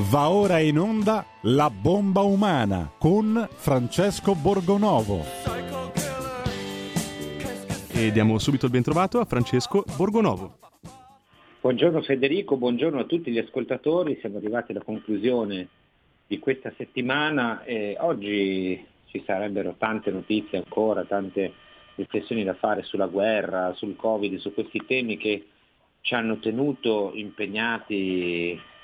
Va 0.00 0.30
ora 0.30 0.60
in 0.60 0.78
onda 0.78 1.26
La 1.42 1.70
bomba 1.70 2.20
umana 2.20 2.88
con 3.00 3.48
Francesco 3.50 4.36
Borgonovo. 4.36 5.24
E 7.92 8.12
diamo 8.12 8.38
subito 8.38 8.66
il 8.66 8.70
bentrovato 8.70 9.18
a 9.18 9.24
Francesco 9.24 9.82
Borgonovo. 9.96 10.56
Buongiorno 11.60 12.00
Federico, 12.02 12.56
buongiorno 12.56 13.00
a 13.00 13.04
tutti 13.06 13.32
gli 13.32 13.38
ascoltatori, 13.38 14.18
siamo 14.20 14.36
arrivati 14.36 14.70
alla 14.70 14.84
conclusione 14.84 15.66
di 16.28 16.38
questa 16.38 16.72
settimana 16.76 17.64
e 17.64 17.96
oggi 17.98 18.80
ci 19.06 19.20
sarebbero 19.26 19.74
tante 19.78 20.12
notizie 20.12 20.58
ancora, 20.58 21.02
tante 21.06 21.52
riflessioni 21.96 22.44
da 22.44 22.54
fare 22.54 22.84
sulla 22.84 23.08
guerra, 23.08 23.74
sul 23.74 23.96
Covid, 23.96 24.36
su 24.36 24.54
questi 24.54 24.80
temi 24.86 25.16
che 25.16 25.44
ci 26.02 26.14
hanno 26.14 26.38
tenuto 26.38 27.10
impegnati 27.14 28.76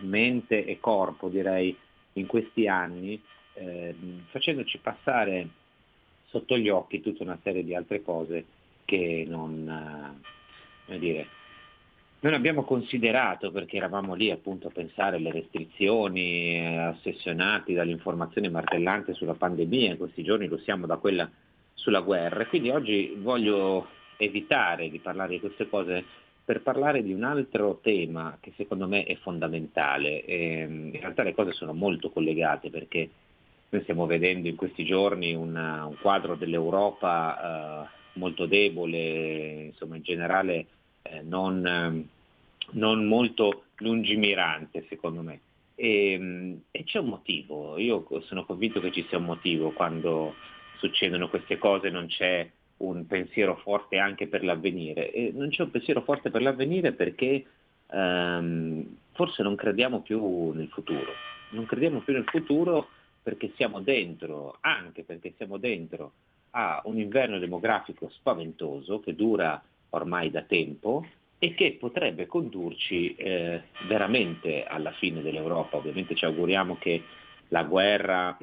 mente 0.00 0.64
e 0.64 0.78
corpo, 0.80 1.28
direi, 1.28 1.76
in 2.14 2.26
questi 2.26 2.66
anni, 2.66 3.20
eh, 3.54 3.94
facendoci 4.30 4.78
passare 4.78 5.48
sotto 6.26 6.56
gli 6.56 6.68
occhi 6.68 7.00
tutta 7.00 7.22
una 7.22 7.38
serie 7.42 7.64
di 7.64 7.74
altre 7.74 8.02
cose 8.02 8.44
che 8.84 9.24
non, 9.28 10.20
eh, 10.86 10.98
dire, 10.98 11.26
non 12.20 12.34
abbiamo 12.34 12.64
considerato 12.64 13.50
perché 13.50 13.76
eravamo 13.76 14.14
lì 14.14 14.30
appunto 14.30 14.68
a 14.68 14.72
pensare 14.72 15.16
alle 15.16 15.32
restrizioni, 15.32 16.56
eh, 16.56 16.86
ossessionati 16.88 17.74
dall'informazione 17.74 18.48
martellante 18.48 19.14
sulla 19.14 19.34
pandemia, 19.34 19.92
in 19.92 19.96
questi 19.96 20.22
giorni 20.22 20.46
lo 20.46 20.58
siamo 20.58 20.86
da 20.86 20.96
quella 20.96 21.30
sulla 21.74 22.00
guerra. 22.00 22.46
Quindi 22.46 22.70
oggi 22.70 23.14
voglio 23.16 23.88
evitare 24.16 24.90
di 24.90 24.98
parlare 24.98 25.30
di 25.30 25.40
queste 25.40 25.68
cose 25.68 26.04
per 26.50 26.62
parlare 26.62 27.04
di 27.04 27.12
un 27.12 27.22
altro 27.22 27.78
tema 27.80 28.36
che 28.40 28.52
secondo 28.56 28.88
me 28.88 29.04
è 29.04 29.14
fondamentale. 29.18 30.24
Ehm, 30.24 30.90
in 30.92 31.00
realtà 31.00 31.22
le 31.22 31.32
cose 31.32 31.52
sono 31.52 31.72
molto 31.72 32.10
collegate 32.10 32.70
perché 32.70 33.08
noi 33.68 33.82
stiamo 33.82 34.04
vedendo 34.04 34.48
in 34.48 34.56
questi 34.56 34.84
giorni 34.84 35.32
una, 35.32 35.86
un 35.86 35.94
quadro 36.00 36.34
dell'Europa 36.34 37.86
eh, 37.86 37.88
molto 38.14 38.46
debole, 38.46 39.66
insomma 39.66 39.94
in 39.94 40.02
generale 40.02 40.66
eh, 41.02 41.22
non, 41.22 42.08
non, 42.70 43.06
molto 43.06 43.66
lungimirante 43.76 44.86
secondo 44.88 45.22
me. 45.22 45.40
E, 45.76 46.12
ehm, 46.14 46.62
e 46.72 46.82
c'è 46.82 46.98
un 46.98 47.10
motivo, 47.10 47.78
io 47.78 48.04
sono 48.22 48.44
convinto 48.44 48.80
che 48.80 48.90
ci 48.90 49.06
sia 49.08 49.18
un 49.18 49.24
motivo 49.24 49.70
quando 49.70 50.34
succedono 50.78 51.28
queste 51.28 51.58
cose, 51.58 51.90
non 51.90 52.08
c'è 52.08 52.50
un 52.80 53.06
pensiero 53.06 53.56
forte 53.56 53.98
anche 53.98 54.26
per 54.26 54.44
l'avvenire. 54.44 55.10
E 55.10 55.32
non 55.34 55.48
c'è 55.48 55.62
un 55.62 55.70
pensiero 55.70 56.02
forte 56.02 56.30
per 56.30 56.42
l'avvenire 56.42 56.92
perché 56.92 57.44
ehm, 57.90 58.96
forse 59.12 59.42
non 59.42 59.54
crediamo 59.56 60.00
più 60.00 60.50
nel 60.50 60.68
futuro. 60.68 61.12
Non 61.50 61.66
crediamo 61.66 62.00
più 62.00 62.12
nel 62.12 62.28
futuro 62.28 62.88
perché 63.22 63.52
siamo 63.56 63.80
dentro, 63.80 64.56
anche 64.60 65.02
perché 65.02 65.34
siamo 65.36 65.58
dentro 65.58 66.12
a 66.50 66.80
un 66.84 66.98
inverno 66.98 67.38
demografico 67.38 68.08
spaventoso 68.10 69.00
che 69.00 69.14
dura 69.14 69.62
ormai 69.90 70.30
da 70.30 70.42
tempo 70.42 71.04
e 71.38 71.54
che 71.54 71.76
potrebbe 71.78 72.26
condurci 72.26 73.14
eh, 73.14 73.62
veramente 73.86 74.64
alla 74.64 74.92
fine 74.92 75.22
dell'Europa. 75.22 75.76
Ovviamente 75.76 76.14
ci 76.14 76.24
auguriamo 76.24 76.76
che 76.78 77.02
la 77.48 77.64
guerra 77.64 78.36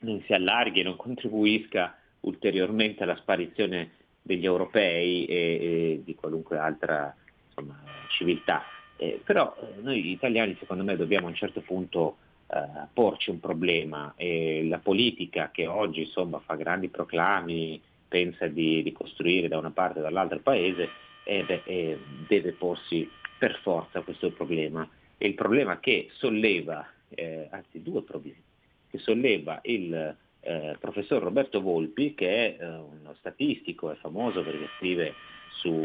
non 0.00 0.22
si 0.22 0.32
allarghi 0.32 0.80
e 0.80 0.84
non 0.84 0.96
contribuisca 0.96 1.96
ulteriormente 2.20 3.02
alla 3.02 3.16
sparizione 3.16 3.90
degli 4.22 4.44
europei 4.44 5.24
e, 5.26 5.34
e 5.34 6.02
di 6.04 6.14
qualunque 6.14 6.58
altra 6.58 7.14
insomma, 7.46 7.80
civiltà. 8.08 8.64
Eh, 8.96 9.20
però 9.24 9.54
eh, 9.60 9.80
noi 9.82 10.10
italiani 10.10 10.56
secondo 10.58 10.82
me 10.82 10.96
dobbiamo 10.96 11.26
a 11.26 11.30
un 11.30 11.36
certo 11.36 11.60
punto 11.60 12.16
eh, 12.48 12.86
porci 12.92 13.30
un 13.30 13.40
problema 13.40 14.14
e 14.16 14.64
la 14.68 14.78
politica 14.78 15.50
che 15.52 15.66
oggi 15.66 16.00
insomma, 16.00 16.38
fa 16.40 16.54
grandi 16.54 16.88
proclami, 16.88 17.80
pensa 18.08 18.46
di 18.46 18.80
ricostruire 18.80 19.48
da 19.48 19.58
una 19.58 19.70
parte 19.70 19.98
o 19.98 20.02
dall'altra 20.02 20.38
paese, 20.38 20.88
eh, 21.24 21.44
beh, 21.44 21.62
eh, 21.64 21.98
deve 22.28 22.52
porsi 22.52 23.08
per 23.38 23.58
forza 23.62 24.00
questo 24.00 24.30
problema. 24.30 24.88
E 25.18 25.26
il 25.26 25.34
problema 25.34 25.80
che 25.80 26.08
solleva, 26.12 26.86
eh, 27.08 27.48
anzi 27.50 27.82
due 27.82 28.02
problemi, 28.02 28.42
che 28.90 28.98
solleva 28.98 29.58
il 29.62 30.16
eh, 30.46 30.76
professor 30.78 31.22
Roberto 31.22 31.60
Volpi, 31.60 32.14
che 32.14 32.56
è 32.56 32.62
eh, 32.62 32.66
uno 32.66 33.14
statistico, 33.18 33.90
è 33.90 33.96
famoso 33.96 34.42
perché 34.42 34.68
scrive 34.76 35.14
su 35.48 35.80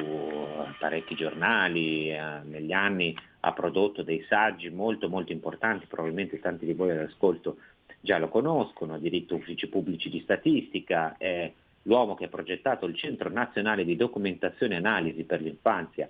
parecchi 0.77 1.15
giornali, 1.15 2.11
eh, 2.11 2.21
negli 2.43 2.71
anni 2.71 3.15
ha 3.41 3.53
prodotto 3.53 4.03
dei 4.03 4.23
saggi 4.27 4.69
molto 4.69 5.09
molto 5.09 5.31
importanti, 5.31 5.87
probabilmente 5.87 6.39
tanti 6.39 6.65
di 6.65 6.73
voi 6.73 6.91
all'ascolto 6.91 7.57
già 7.99 8.19
lo 8.19 8.29
conoscono, 8.29 8.93
ha 8.93 8.99
diritto 8.99 9.35
uffici 9.35 9.67
pubblici 9.67 10.09
di 10.09 10.21
statistica, 10.21 11.15
è 11.17 11.51
l'uomo 11.83 12.13
che 12.13 12.25
ha 12.25 12.29
progettato 12.29 12.85
il 12.85 12.95
Centro 12.95 13.29
Nazionale 13.29 13.83
di 13.83 13.95
Documentazione 13.95 14.75
e 14.75 14.77
Analisi 14.77 15.23
per 15.23 15.41
l'Infanzia 15.41 16.07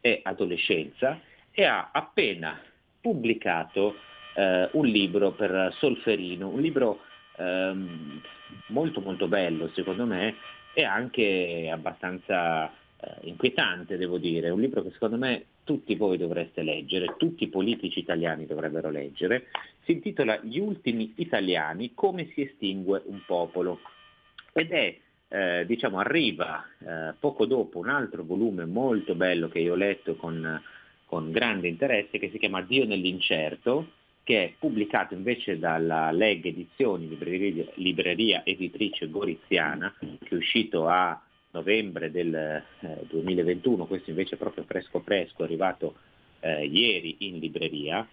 e 0.00 0.20
Adolescenza 0.22 1.18
e 1.50 1.64
ha 1.64 1.90
appena 1.92 2.60
pubblicato 3.00 3.96
eh, 4.34 4.68
un 4.72 4.86
libro 4.86 5.32
per 5.32 5.74
Solferino, 5.78 6.48
un 6.48 6.60
libro 6.60 7.00
ehm, 7.36 8.20
molto 8.68 9.00
molto 9.00 9.28
bello 9.28 9.70
secondo 9.74 10.06
me 10.06 10.34
e 10.74 10.84
anche 10.84 11.70
abbastanza 11.72 12.66
eh, 12.68 13.28
inquietante 13.28 13.96
devo 13.96 14.18
dire, 14.18 14.50
un 14.50 14.60
libro 14.60 14.82
che 14.82 14.90
secondo 14.90 15.16
me 15.16 15.44
tutti 15.64 15.94
voi 15.94 16.18
dovreste 16.18 16.62
leggere, 16.62 17.14
tutti 17.16 17.44
i 17.44 17.48
politici 17.48 18.00
italiani 18.00 18.46
dovrebbero 18.46 18.90
leggere, 18.90 19.46
si 19.84 19.92
intitola 19.92 20.38
Gli 20.42 20.58
ultimi 20.58 21.14
italiani, 21.16 21.92
come 21.94 22.30
si 22.34 22.42
estingue 22.42 23.02
un 23.06 23.22
popolo. 23.24 23.80
Ed 24.52 24.70
è 24.70 24.96
eh, 25.28 25.64
diciamo 25.66 25.98
arriva 25.98 26.64
eh, 26.78 27.14
poco 27.18 27.46
dopo 27.46 27.78
un 27.78 27.88
altro 27.88 28.24
volume 28.24 28.66
molto 28.66 29.14
bello 29.14 29.48
che 29.48 29.58
io 29.58 29.72
ho 29.72 29.76
letto 29.76 30.16
con, 30.16 30.62
con 31.06 31.30
grande 31.30 31.66
interesse 31.66 32.18
che 32.18 32.30
si 32.30 32.38
chiama 32.38 32.60
Dio 32.60 32.84
nell'incerto 32.84 33.88
che 34.24 34.44
è 34.44 34.52
pubblicato 34.58 35.14
invece 35.14 35.58
dalla 35.58 36.10
Leg 36.10 36.44
Edizioni, 36.46 37.08
libreria, 37.08 37.66
libreria 37.74 38.44
editrice 38.44 39.08
goriziana, 39.10 39.94
che 39.98 40.28
è 40.28 40.34
uscito 40.34 40.88
a 40.88 41.22
novembre 41.50 42.10
del 42.10 42.34
eh, 42.34 42.62
2021, 43.08 43.84
questo 43.84 44.10
invece 44.10 44.34
è 44.34 44.38
proprio 44.38 44.64
fresco 44.64 45.00
fresco, 45.00 45.42
è 45.42 45.44
arrivato 45.44 45.94
eh, 46.40 46.64
ieri 46.64 47.16
in 47.20 47.38
libreria 47.38 48.06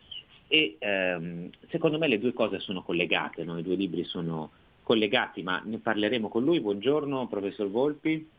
e 0.47 0.75
ehm, 0.77 1.49
secondo 1.69 1.97
me 1.97 2.09
le 2.09 2.19
due 2.19 2.33
cose 2.33 2.59
sono 2.59 2.83
collegate, 2.83 3.45
no? 3.45 3.57
i 3.57 3.63
due 3.63 3.75
libri 3.75 4.03
sono 4.03 4.51
collegati, 4.83 5.41
ma 5.43 5.61
ne 5.63 5.77
parleremo 5.77 6.27
con 6.27 6.43
lui. 6.43 6.59
Buongiorno 6.59 7.27
professor 7.27 7.69
Volpi. 7.69 8.29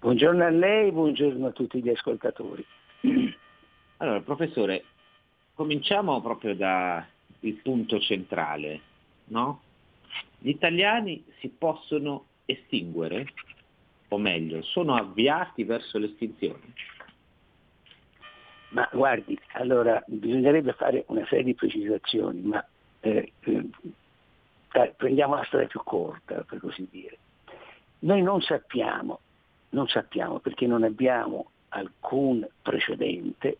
Buongiorno 0.00 0.42
a 0.42 0.48
lei, 0.48 0.90
buongiorno 0.90 1.46
a 1.46 1.50
tutti 1.50 1.82
gli 1.82 1.90
ascoltatori. 1.90 2.64
Allora, 3.98 4.20
professore, 4.22 4.84
cominciamo 5.54 6.20
proprio 6.20 6.54
dal 6.54 7.06
punto 7.62 8.00
centrale, 8.00 8.80
no? 9.26 9.62
Gli 10.38 10.50
italiani 10.50 11.24
si 11.38 11.48
possono 11.48 12.26
estinguere, 12.44 13.32
o 14.08 14.18
meglio, 14.18 14.62
sono 14.62 14.94
avviati 14.94 15.64
verso 15.64 15.98
l'estinzione? 15.98 16.72
Ma 18.70 18.88
guardi, 18.92 19.38
allora 19.52 20.02
bisognerebbe 20.06 20.72
fare 20.72 21.04
una 21.08 21.24
serie 21.26 21.44
di 21.44 21.54
precisazioni, 21.54 22.40
ma 22.42 22.64
eh, 23.00 23.32
eh, 23.40 24.94
prendiamo 24.96 25.36
la 25.36 25.44
storia 25.44 25.68
più 25.68 25.80
corta, 25.84 26.42
per 26.42 26.58
così 26.58 26.86
dire. 26.90 27.18
Noi 28.00 28.20
non 28.20 28.42
sappiamo, 28.42 29.20
non 29.70 29.86
sappiamo 29.86 30.40
perché 30.40 30.66
non 30.66 30.82
abbiamo 30.82 31.50
alcun 31.68 32.46
precedente 32.60 33.58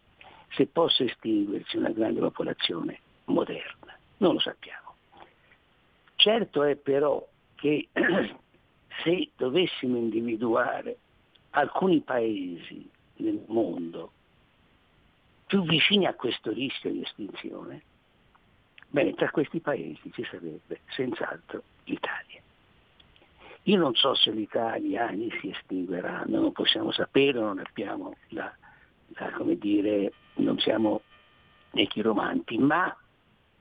se 0.54 0.66
possa 0.66 1.04
estinguersi 1.04 1.76
una 1.76 1.90
grande 1.90 2.20
popolazione 2.20 3.00
moderna. 3.24 3.96
Non 4.18 4.34
lo 4.34 4.40
sappiamo. 4.40 4.94
Certo 6.16 6.62
è 6.62 6.76
però 6.76 7.26
che 7.54 7.88
se 9.02 9.30
dovessimo 9.36 9.96
individuare 9.96 10.96
alcuni 11.50 12.00
paesi 12.00 12.88
nel 13.16 13.42
mondo 13.46 14.12
più 15.46 15.62
vicini 15.62 16.06
a 16.06 16.14
questo 16.14 16.52
rischio 16.52 16.90
di 16.90 17.02
estinzione, 17.02 17.82
bene, 18.88 19.14
tra 19.14 19.30
questi 19.30 19.60
paesi 19.60 20.10
ci 20.12 20.24
sarebbe 20.24 20.80
senz'altro 20.88 21.62
l'Italia. 21.84 22.40
Io 23.64 23.78
non 23.78 23.94
so 23.94 24.14
se 24.14 24.30
l'Italia 24.30 25.08
si 25.40 25.50
estingueranno, 25.50 26.40
non 26.40 26.52
possiamo 26.52 26.92
sapere, 26.92 27.38
non 27.38 27.58
abbiamo 27.58 28.14
la, 28.28 28.54
la, 29.08 29.30
come 29.32 29.56
dire, 29.56 30.12
non 30.34 30.58
siamo 30.58 31.02
né 31.72 31.86
chiromanti, 31.86 32.58
ma, 32.58 32.94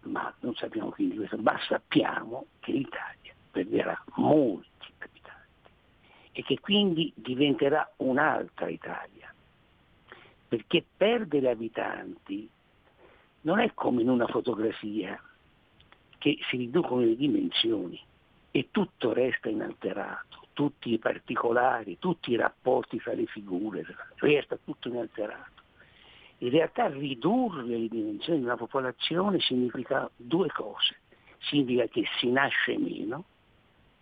ma 0.01 0.33
non 0.39 0.55
sappiamo 0.55 0.89
quindi 0.89 1.15
questo, 1.15 1.37
ma 1.37 1.57
sappiamo 1.67 2.47
che 2.59 2.71
l'Italia 2.71 3.33
perderà 3.51 4.01
molti 4.15 4.91
abitanti 4.99 5.69
e 6.31 6.43
che 6.43 6.59
quindi 6.59 7.11
diventerà 7.15 7.91
un'altra 7.97 8.67
Italia, 8.69 9.33
perché 10.47 10.83
perdere 10.95 11.49
abitanti 11.49 12.49
non 13.41 13.59
è 13.59 13.73
come 13.73 14.01
in 14.01 14.09
una 14.09 14.27
fotografia 14.27 15.21
che 16.17 16.37
si 16.49 16.57
riducono 16.57 17.01
le 17.01 17.15
dimensioni 17.15 17.99
e 18.51 18.69
tutto 18.71 19.13
resta 19.13 19.49
inalterato, 19.49 20.47
tutti 20.53 20.93
i 20.93 20.99
particolari, 20.99 21.97
tutti 21.99 22.31
i 22.31 22.35
rapporti 22.35 22.97
tra 22.97 23.13
le 23.13 23.25
figure, 23.25 23.83
resta 24.15 24.57
tutto 24.63 24.87
inalterato. 24.87 25.52
In 26.43 26.49
realtà 26.49 26.89
ridurre 26.89 27.63
le 27.63 27.87
dimensioni 27.87 28.39
di 28.39 28.45
una 28.45 28.57
popolazione 28.57 29.39
significa 29.39 30.09
due 30.17 30.49
cose. 30.49 30.97
Significa 31.39 31.87
che 31.87 32.03
si 32.19 32.29
nasce 32.29 32.77
meno 32.77 33.23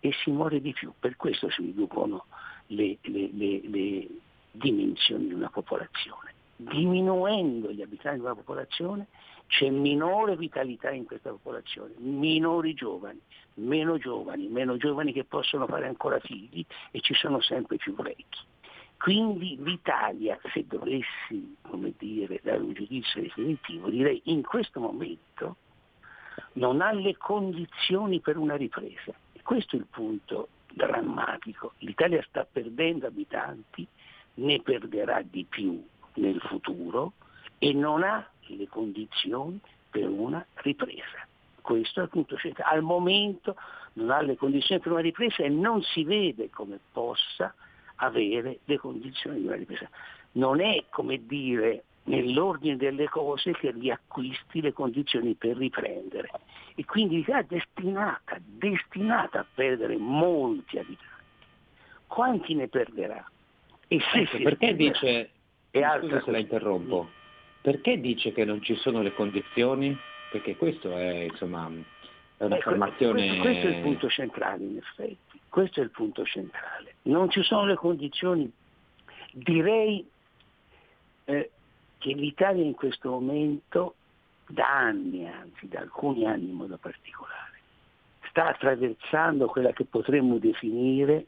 e 0.00 0.10
si 0.12 0.32
muore 0.32 0.60
di 0.60 0.72
più. 0.72 0.92
Per 0.98 1.14
questo 1.14 1.48
si 1.50 1.62
riducono 1.62 2.24
le, 2.66 2.98
le, 3.02 3.30
le, 3.32 3.60
le 3.62 4.08
dimensioni 4.50 5.28
di 5.28 5.34
una 5.34 5.50
popolazione. 5.50 6.34
Diminuendo 6.56 7.70
gli 7.70 7.80
abitanti 7.80 8.18
di 8.18 8.24
una 8.24 8.34
popolazione 8.34 9.06
c'è 9.46 9.70
minore 9.70 10.36
vitalità 10.36 10.90
in 10.90 11.04
questa 11.04 11.30
popolazione, 11.30 11.94
minori 11.98 12.74
giovani, 12.74 13.20
meno 13.54 13.98
giovani, 13.98 14.48
meno 14.48 14.76
giovani 14.78 15.12
che 15.12 15.22
possono 15.22 15.68
fare 15.68 15.86
ancora 15.86 16.18
figli 16.18 16.64
e 16.90 17.00
ci 17.02 17.14
sono 17.14 17.40
sempre 17.40 17.76
più 17.76 17.94
vecchi. 17.94 18.50
Quindi 19.02 19.58
l'Italia, 19.60 20.38
se 20.52 20.64
dovessi 20.64 21.56
dire, 21.98 22.38
dare 22.40 22.58
un 22.58 22.72
giudizio 22.72 23.20
definitivo, 23.20 23.90
direi 23.90 24.20
in 24.26 24.42
questo 24.42 24.78
momento 24.78 25.56
non 26.52 26.80
ha 26.80 26.92
le 26.92 27.16
condizioni 27.16 28.20
per 28.20 28.36
una 28.36 28.54
ripresa. 28.54 29.12
E 29.32 29.42
questo 29.42 29.74
è 29.74 29.80
il 29.80 29.86
punto 29.90 30.50
drammatico. 30.72 31.72
L'Italia 31.78 32.22
sta 32.28 32.44
perdendo 32.44 33.08
abitanti, 33.08 33.84
ne 34.34 34.60
perderà 34.60 35.20
di 35.22 35.44
più 35.48 35.84
nel 36.14 36.40
futuro 36.40 37.14
e 37.58 37.72
non 37.72 38.04
ha 38.04 38.24
le 38.46 38.68
condizioni 38.68 39.58
per 39.90 40.08
una 40.08 40.46
ripresa. 40.62 41.26
Questo 41.60 41.98
è 41.98 42.02
il 42.04 42.08
punto 42.08 42.36
centrale. 42.36 42.76
Al 42.76 42.82
momento 42.82 43.56
non 43.94 44.10
ha 44.10 44.20
le 44.20 44.36
condizioni 44.36 44.80
per 44.80 44.92
una 44.92 45.00
ripresa 45.00 45.42
e 45.42 45.48
non 45.48 45.82
si 45.82 46.04
vede 46.04 46.50
come 46.50 46.78
possa 46.92 47.52
avere 48.02 48.58
le 48.64 48.78
condizioni 48.78 49.40
di 49.40 49.46
una 49.46 49.56
ripresa. 49.56 49.88
Non 50.32 50.60
è 50.60 50.84
come 50.90 51.24
dire 51.26 51.84
nell'ordine 52.04 52.76
delle 52.76 53.08
cose 53.08 53.52
che 53.52 53.70
riacquisti 53.70 54.60
le 54.60 54.72
condizioni 54.72 55.34
per 55.34 55.56
riprendere. 55.56 56.30
E 56.74 56.84
quindi 56.84 57.22
è 57.26 57.44
destinata, 57.44 58.38
destinata 58.40 59.40
a 59.40 59.46
perdere 59.54 59.96
molti 59.96 60.78
abitanti. 60.78 61.10
Quanti 62.06 62.54
ne 62.54 62.68
perderà? 62.68 63.24
E 63.88 64.00
se 64.12 64.20
ecco, 64.20 64.38
perché 64.42 64.74
dice, 64.74 65.30
e 65.70 65.82
scusa 66.00 66.22
se 66.22 66.30
la 66.30 66.38
interrompo, 66.38 67.08
perché 67.60 68.00
dice 68.00 68.32
che 68.32 68.44
non 68.44 68.62
ci 68.62 68.74
sono 68.76 69.00
le 69.02 69.14
condizioni? 69.14 69.96
Perché 70.30 70.56
questo 70.56 70.96
è 70.96 71.28
insomma 71.30 71.70
è 72.42 72.46
un'affermazione... 72.46 73.24
Ecco, 73.24 73.42
questo, 73.42 73.42
questo, 73.42 73.66
è 73.66 73.70
il 73.70 73.82
punto 73.82 74.08
centrale 74.08 74.64
in 74.64 74.76
effetti, 74.76 75.40
questo 75.48 75.80
è 75.80 75.82
il 75.84 75.90
punto 75.90 76.24
centrale. 76.24 76.96
Non 77.02 77.30
ci 77.30 77.42
sono 77.42 77.66
le 77.66 77.76
condizioni, 77.76 78.50
direi 79.32 80.08
eh, 81.24 81.50
che 81.98 82.12
l'Italia 82.12 82.64
in 82.64 82.74
questo 82.74 83.10
momento, 83.10 83.94
da 84.48 84.68
anni 84.68 85.26
anzi, 85.26 85.68
da 85.68 85.80
alcuni 85.80 86.26
anni 86.26 86.48
in 86.48 86.56
modo 86.56 86.76
particolare, 86.78 87.60
sta 88.28 88.48
attraversando 88.48 89.46
quella 89.46 89.72
che 89.72 89.84
potremmo 89.84 90.38
definire 90.38 91.24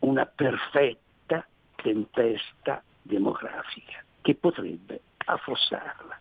una 0.00 0.24
perfetta 0.24 1.46
tempesta 1.74 2.82
demografica 3.02 4.02
che 4.22 4.34
potrebbe 4.34 5.00
affossarla. 5.26 6.18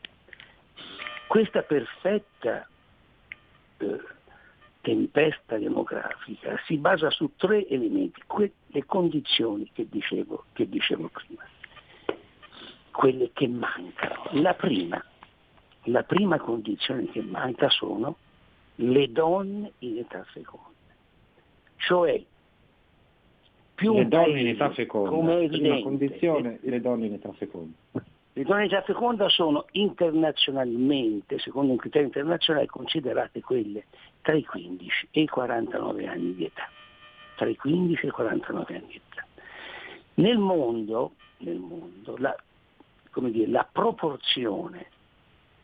Questa 1.27 1.61
perfetta 1.61 2.67
tempesta 4.81 5.57
demografica 5.57 6.61
si 6.65 6.77
basa 6.77 7.09
su 7.09 7.31
tre 7.35 7.67
elementi, 7.67 8.21
que- 8.27 8.53
le 8.67 8.85
condizioni 8.85 9.69
che 9.73 9.87
dicevo, 9.89 10.45
che 10.53 10.69
dicevo 10.69 11.09
prima, 11.09 11.43
quelle 12.91 13.31
che 13.33 13.47
mancano. 13.47 14.29
La 14.33 14.53
prima, 14.53 15.03
la 15.85 16.03
prima 16.03 16.39
condizione 16.39 17.09
che 17.09 17.21
manca 17.21 17.69
sono 17.69 18.17
le 18.75 19.11
donne 19.11 19.71
in 19.79 19.97
età 19.97 20.23
feconda, 20.25 20.93
cioè 21.77 22.23
più 23.73 23.93
le 23.93 24.07
donne 24.07 24.39
in 24.39 24.47
età 24.49 24.69
feconda, 24.71 25.09
come 25.09 25.41
evidente, 25.41 25.81
condizione, 25.81 26.59
le 26.61 26.79
donne 26.79 27.05
in 27.07 27.13
età 27.13 27.31
feconda. 27.33 27.75
Le 28.37 28.43
donne 28.43 28.65
età 28.65 28.81
feconda 28.81 29.29
sono 29.29 29.65
internazionalmente, 29.71 31.39
secondo 31.39 31.71
un 31.71 31.77
criterio 31.77 32.07
internazionale, 32.07 32.65
considerate 32.65 33.39
quelle 33.39 33.85
tra 34.21 34.33
i 34.33 34.43
15 34.43 35.07
e 35.11 35.21
i 35.21 35.27
49 35.27 36.05
anni 36.05 36.35
di 36.35 36.43
età. 36.43 36.69
Tra 37.37 37.47
i 37.47 37.55
15 37.55 38.03
e 38.03 38.07
i 38.09 38.11
49 38.11 38.75
anni 38.75 38.87
di 38.87 39.01
età. 39.09 39.25
Nel 40.15 40.37
mondo, 40.37 41.13
nel 41.37 41.59
mondo 41.59 42.17
la, 42.17 42.35
dire, 43.13 43.49
la 43.49 43.65
proporzione 43.71 44.87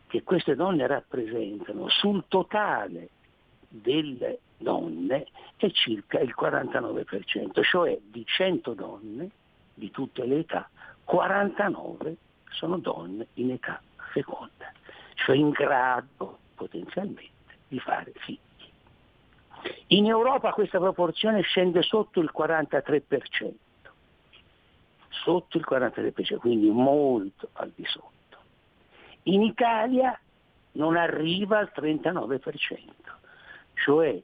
che 0.07 0.23
queste 0.23 0.55
donne 0.55 0.87
rappresentano 0.87 1.89
sul 1.89 2.23
totale 2.29 3.09
delle 3.67 4.39
donne 4.57 5.27
è 5.57 5.69
circa 5.71 6.21
il 6.21 6.33
49%, 6.39 7.63
cioè 7.63 7.99
di 8.01 8.23
100 8.25 8.73
donne 8.75 9.29
di 9.73 9.91
tutte 9.91 10.25
le 10.25 10.39
età, 10.39 10.69
49 11.03 12.15
sono 12.51 12.77
donne 12.77 13.27
in 13.35 13.51
età 13.51 13.81
feconda, 14.11 14.71
cioè 15.15 15.35
in 15.35 15.49
grado 15.49 16.39
potenzialmente 16.55 17.29
di 17.67 17.79
fare 17.79 18.11
figli. 18.15 18.39
In 19.87 20.07
Europa 20.07 20.51
questa 20.51 20.79
proporzione 20.79 21.41
scende 21.41 21.81
sotto 21.81 22.19
il 22.19 22.31
43%, 22.35 23.53
sotto 25.09 25.57
il 25.57 25.65
43%, 25.69 26.37
quindi 26.37 26.69
molto 26.69 27.49
al 27.53 27.71
di 27.75 27.85
sotto. 27.85 28.09
In 29.23 29.41
Italia 29.41 30.19
non 30.73 30.95
arriva 30.95 31.59
al 31.59 31.71
39%, 31.75 32.41
cioè 33.73 34.19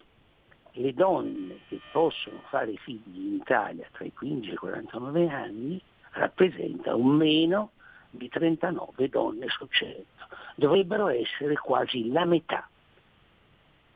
le 0.72 0.94
donne 0.94 1.60
che 1.68 1.80
possono 1.92 2.42
fare 2.50 2.76
figli 2.78 3.28
in 3.28 3.34
Italia 3.36 3.88
tra 3.92 4.06
i 4.06 4.14
15 4.14 4.50
e 4.50 4.54
i 4.54 4.58
49 4.58 5.30
anni 5.30 5.82
rappresentano 6.12 7.02
meno 7.04 7.72
di 8.18 8.28
39 8.30 9.10
donne 9.10 9.48
su 9.50 9.68
100. 9.68 10.06
Dovrebbero 10.56 11.08
essere 11.08 11.56
quasi 11.56 12.12
la 12.12 12.26
metà. 12.26 12.68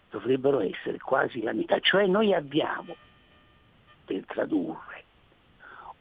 Dovrebbero 0.09 0.59
essere 0.61 0.97
quasi 0.99 1.41
la 1.41 1.53
metà. 1.53 1.79
Cioè 1.79 2.05
noi 2.07 2.33
abbiamo, 2.33 2.95
per 4.05 4.23
tradurre, 4.25 5.03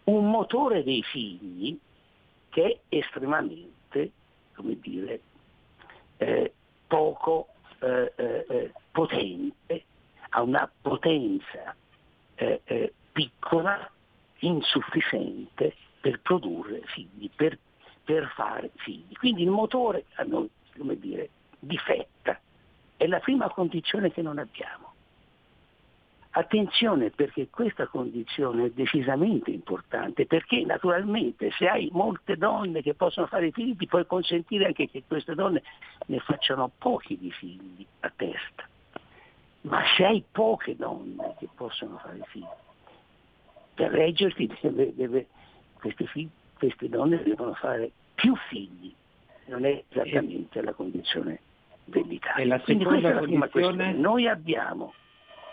un 0.05 0.31
motore 0.31 0.83
dei 0.83 1.03
figli 1.03 1.79
che 2.49 2.81
è 2.89 2.97
estremamente, 2.97 4.11
come 4.55 4.79
dire, 4.81 5.21
eh, 6.17 6.53
poco 6.87 7.49
eh, 7.79 8.12
eh, 8.17 8.47
eh 8.49 8.73
potente, 8.91 9.85
ha 10.31 10.43
una 10.43 10.71
potenza 10.81 11.75
eh, 12.35 12.61
eh, 12.65 12.93
piccola, 13.12 13.91
insufficiente 14.41 15.75
per 16.00 16.21
produrre 16.21 16.83
figli, 16.87 17.31
per 17.35 17.59
per 18.04 18.30
fare 18.35 18.71
figli. 18.76 19.16
Quindi 19.16 19.42
il 19.42 19.50
motore 19.50 20.07
a 20.14 20.23
noi, 20.25 20.49
come 20.76 20.99
dire, 20.99 21.30
difetta. 21.59 22.38
È 22.97 23.07
la 23.07 23.21
prima 23.21 23.49
condizione 23.50 24.11
che 24.12 24.23
non 24.23 24.38
abbiamo. 24.38 24.88
Attenzione 26.33 27.11
perché 27.11 27.49
questa 27.50 27.87
condizione 27.87 28.66
è 28.66 28.71
decisamente 28.71 29.50
importante, 29.50 30.26
perché 30.26 30.64
naturalmente 30.64 31.50
se 31.50 31.69
hai 31.69 31.88
molte 31.92 32.37
donne 32.37 32.83
che 32.83 32.95
possono 32.95 33.26
fare 33.26 33.50
figli, 33.50 33.76
ti 33.76 33.87
puoi 33.87 34.07
consentire 34.07 34.66
anche 34.66 34.88
che 34.88 35.02
queste 35.09 35.35
donne 35.35 35.62
ne 36.07 36.21
facciano 36.21 36.71
pochi 36.78 37.19
di 37.19 37.33
figli 37.33 37.85
a 38.00 38.12
testa. 38.14 38.69
Ma 39.62 39.83
se 39.97 40.04
hai 40.04 40.25
poche 40.30 40.76
donne 40.76 41.35
che 41.38 41.49
possono 41.52 41.99
fare 41.99 42.21
figli, 42.28 42.47
per 43.75 43.90
reggerti 43.90 44.47
deve, 44.62 44.95
deve, 44.95 45.26
questi 45.80 46.07
figli 46.07 46.30
queste 46.61 46.90
donne 46.90 47.23
devono 47.23 47.55
fare 47.55 47.90
più 48.14 48.37
figli, 48.50 48.95
non 49.47 49.64
è 49.64 49.83
esattamente 49.88 50.61
la 50.61 50.75
condizione 50.75 51.40
dell'Italia. 51.85 52.45
E 52.45 52.47
la 52.47 52.61
Quindi 52.61 52.85
questa 52.85 53.09
è 53.09 53.14
la 53.14 53.21
prima 53.21 53.49
questione. 53.49 53.93
Noi 53.95 54.29
abbiamo 54.29 54.93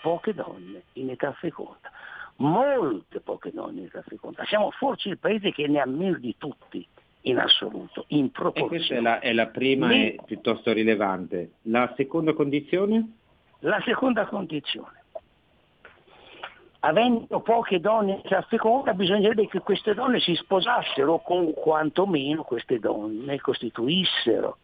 poche 0.01 0.33
donne 0.33 0.83
in 0.93 1.09
età 1.09 1.31
feconda, 1.31 1.89
molte 2.37 3.21
poche 3.21 3.51
donne 3.53 3.79
in 3.79 3.85
età 3.85 4.01
feconda. 4.01 4.43
Siamo 4.43 4.69
forse 4.71 5.07
il 5.07 5.17
paese 5.17 5.53
che 5.53 5.65
ne 5.67 5.79
ha 5.79 5.85
meno 5.85 6.17
di 6.17 6.35
tutti 6.37 6.85
in 7.21 7.37
assoluto, 7.39 8.03
in 8.09 8.29
proporzione. 8.29 8.75
E 8.75 8.77
questa 8.77 8.95
è 8.95 8.99
la, 8.99 9.19
è 9.19 9.31
la 9.31 9.47
prima 9.47 9.89
e 9.93 10.19
piuttosto 10.25 10.73
rilevante. 10.73 11.51
La 11.63 11.93
seconda 11.95 12.33
condizione? 12.33 13.13
La 13.59 13.81
seconda 13.85 14.25
condizione 14.25 15.05
avendo 16.81 17.39
poche 17.39 17.79
donne 17.79 18.13
in 18.13 18.21
età 18.23 18.41
feconda 18.43 18.93
bisognerebbe 18.93 19.47
che 19.47 19.59
queste 19.59 19.93
donne 19.93 20.19
si 20.19 20.35
sposassero 20.35 21.19
con 21.19 21.53
quantomeno 21.53 22.43
queste 22.43 22.79
donne 22.79 23.39
costituissero 23.39 24.57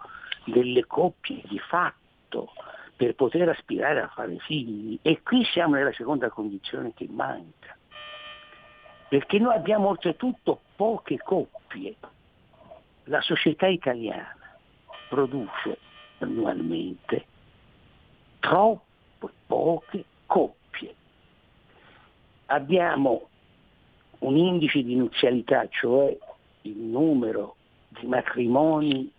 delle 0.45 0.85
coppie 0.85 1.41
di 1.45 1.59
fatto 1.59 2.51
per 2.95 3.15
poter 3.15 3.49
aspirare 3.49 4.01
a 4.01 4.07
fare 4.07 4.37
figli 4.39 4.97
e 5.01 5.21
qui 5.23 5.43
siamo 5.45 5.75
nella 5.75 5.93
seconda 5.93 6.29
condizione 6.29 6.93
che 6.93 7.07
manca. 7.09 7.75
Perché 9.09 9.39
noi 9.39 9.55
abbiamo 9.55 9.89
oltretutto 9.89 10.61
poche 10.75 11.17
coppie. 11.17 11.95
La 13.05 13.21
società 13.21 13.67
italiana 13.67 14.35
produce 15.09 15.77
annualmente 16.19 17.25
troppe 18.39 19.29
poche 19.45 20.05
coppie. 20.25 20.62
Abbiamo 22.53 23.29
un 24.19 24.37
indice 24.37 24.83
di 24.83 24.95
nuzialità, 24.95 25.67
cioè 25.69 26.15
il 26.61 26.77
numero 26.77 27.55
di 27.87 28.05
matrimoni 28.05 29.11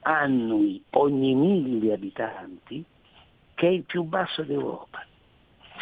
annui 0.00 0.82
ogni 0.92 1.34
mille 1.34 1.92
abitanti, 1.92 2.82
che 3.54 3.68
è 3.68 3.70
il 3.70 3.82
più 3.82 4.04
basso 4.04 4.42
d'Europa. 4.42 5.04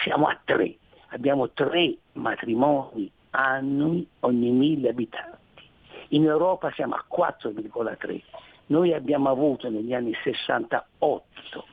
Siamo 0.02 0.26
a 0.26 0.36
tre, 0.44 0.78
abbiamo 1.10 1.48
tre 1.50 1.96
matrimoni 2.14 3.08
annui 3.30 4.04
ogni 4.20 4.50
mille 4.50 4.88
abitanti. 4.88 5.62
In 6.08 6.25
Europa 6.25 6.72
siamo 6.72 6.96
a 6.96 7.04
4,3. 7.08 8.20
Noi 8.66 8.92
abbiamo 8.92 9.28
avuto 9.28 9.70
negli 9.70 9.94
anni 9.94 10.12
68 10.25 11.66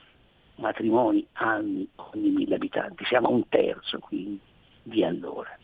matrimoni 0.57 1.25
annui 1.33 1.89
ogni 1.95 2.29
mille 2.29 2.53
abitanti, 2.53 3.03
siamo 3.05 3.29
a 3.29 3.31
un 3.31 3.49
terzo 3.49 3.97
quindi 3.97 4.51
di 4.83 5.03
allora. 5.03 5.57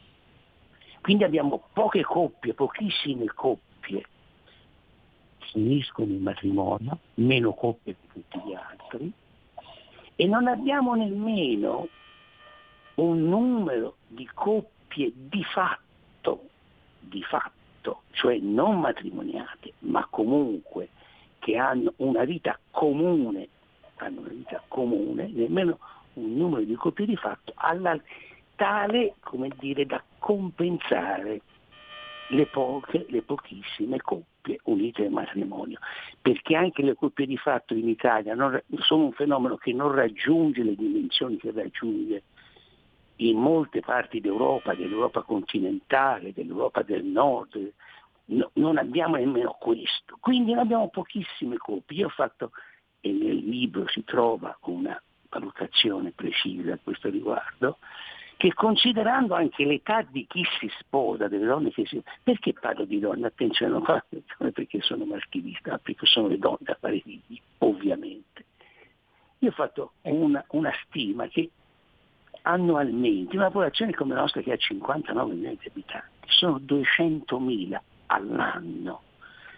Quindi 1.01 1.23
abbiamo 1.23 1.63
poche 1.73 2.03
coppie, 2.03 2.53
pochissime 2.53 3.25
coppie 3.27 4.05
finiscono 5.51 6.11
il 6.11 6.21
matrimonio, 6.21 6.99
meno 7.15 7.53
coppie 7.53 7.95
di 7.99 8.07
tutti 8.13 8.39
gli 8.45 8.53
altri, 8.53 9.11
e 10.15 10.27
non 10.27 10.47
abbiamo 10.47 10.95
nemmeno 10.95 11.87
un 12.95 13.27
numero 13.27 13.95
di 14.07 14.29
coppie 14.33 15.11
di 15.15 15.43
fatto, 15.43 16.49
di 16.99 17.23
fatto, 17.23 18.01
cioè 18.11 18.37
non 18.37 18.79
matrimoniate, 18.79 19.73
ma 19.79 20.05
comunque 20.09 20.89
che 21.39 21.57
hanno 21.57 21.93
una 21.97 22.25
vita 22.25 22.59
comune, 22.71 23.47
hanno 23.97 24.19
una 24.19 24.29
vita 24.29 24.61
comune, 24.67 25.29
nemmeno 25.29 25.79
un 26.13 26.35
numero 26.35 26.63
di 26.63 26.75
coppie 26.75 27.05
di 27.05 27.15
fatto 27.15 27.53
alla, 27.55 27.97
tale 28.59 29.15
come 29.21 29.49
dire, 29.57 29.85
da 29.85 30.03
compensare 30.19 31.41
le 32.27 32.45
poche, 32.47 33.05
le 33.07 33.21
pochissime 33.21 34.01
coppie 34.01 34.59
unite 34.63 35.05
al 35.05 35.11
matrimonio, 35.11 35.79
perché 36.21 36.57
anche 36.57 36.83
le 36.83 36.93
coppie 36.93 37.25
di 37.25 37.37
fatto 37.37 37.73
in 37.73 37.87
Italia 37.87 38.35
non, 38.35 38.61
sono 38.79 39.05
un 39.05 39.13
fenomeno 39.13 39.55
che 39.55 39.71
non 39.71 39.91
raggiunge 39.93 40.61
le 40.61 40.75
dimensioni 40.75 41.37
che 41.37 41.51
raggiunge 41.51 42.23
in 43.17 43.37
molte 43.37 43.79
parti 43.79 44.19
d'Europa, 44.19 44.75
dell'Europa 44.75 45.21
continentale, 45.21 46.33
dell'Europa 46.33 46.83
del 46.83 47.05
nord, 47.05 47.73
no, 48.25 48.49
non 48.53 48.77
abbiamo 48.77 49.15
nemmeno 49.15 49.55
questo, 49.57 50.17
quindi 50.19 50.51
noi 50.51 50.63
abbiamo 50.63 50.89
pochissime 50.89 51.55
coppie. 51.57 51.99
Io 51.99 52.07
ho 52.07 52.09
fatto, 52.09 52.51
e 52.99 53.11
nel 53.11 53.37
libro 53.37 53.87
si 53.87 54.03
trova 54.03 54.57
una 54.63 55.01
valutazione 55.29 56.11
precisa 56.11 56.73
a 56.73 56.79
questo 56.81 57.09
riguardo, 57.09 57.77
che 58.39 58.53
considerando 58.53 59.33
anche 59.33 59.65
l'età 59.65 60.01
di 60.01 60.25
chi 60.25 60.45
si 60.61 60.71
sposa, 60.79 61.27
delle 61.27 61.45
donne 61.45 61.71
che 61.71 61.85
si... 61.85 62.01
Perché 62.23 62.53
parlo 62.53 62.85
di 62.85 62.97
donne? 62.97 63.27
Attenzione, 63.27 63.73
non 63.73 63.81
parlo 63.81 64.23
perché 64.53 64.79
sono 64.79 65.03
maschilista, 65.03 65.77
perché 65.77 66.05
sono 66.05 66.29
le 66.29 66.37
donne 66.37 66.67
a 66.67 66.77
fare 66.79 67.01
figli, 67.01 67.37
ovviamente. 67.57 68.45
Io 69.39 69.49
ho 69.49 69.51
fatto 69.51 69.91
una, 70.03 70.41
una 70.51 70.71
stima 70.85 71.27
che 71.27 71.49
annualmente, 72.43 73.35
una 73.35 73.47
popolazione 73.47 73.93
come 73.93 74.13
la 74.13 74.21
nostra 74.21 74.39
che 74.39 74.53
ha 74.53 74.57
59 74.57 75.33
milioni 75.33 75.57
di 75.59 75.67
abitanti, 75.67 76.27
sono 76.27 76.59
200.000 76.59 77.77
all'anno 78.05 79.01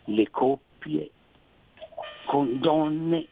le 0.06 0.28
coppie 0.32 1.12
con 2.26 2.60
donne 2.60 3.28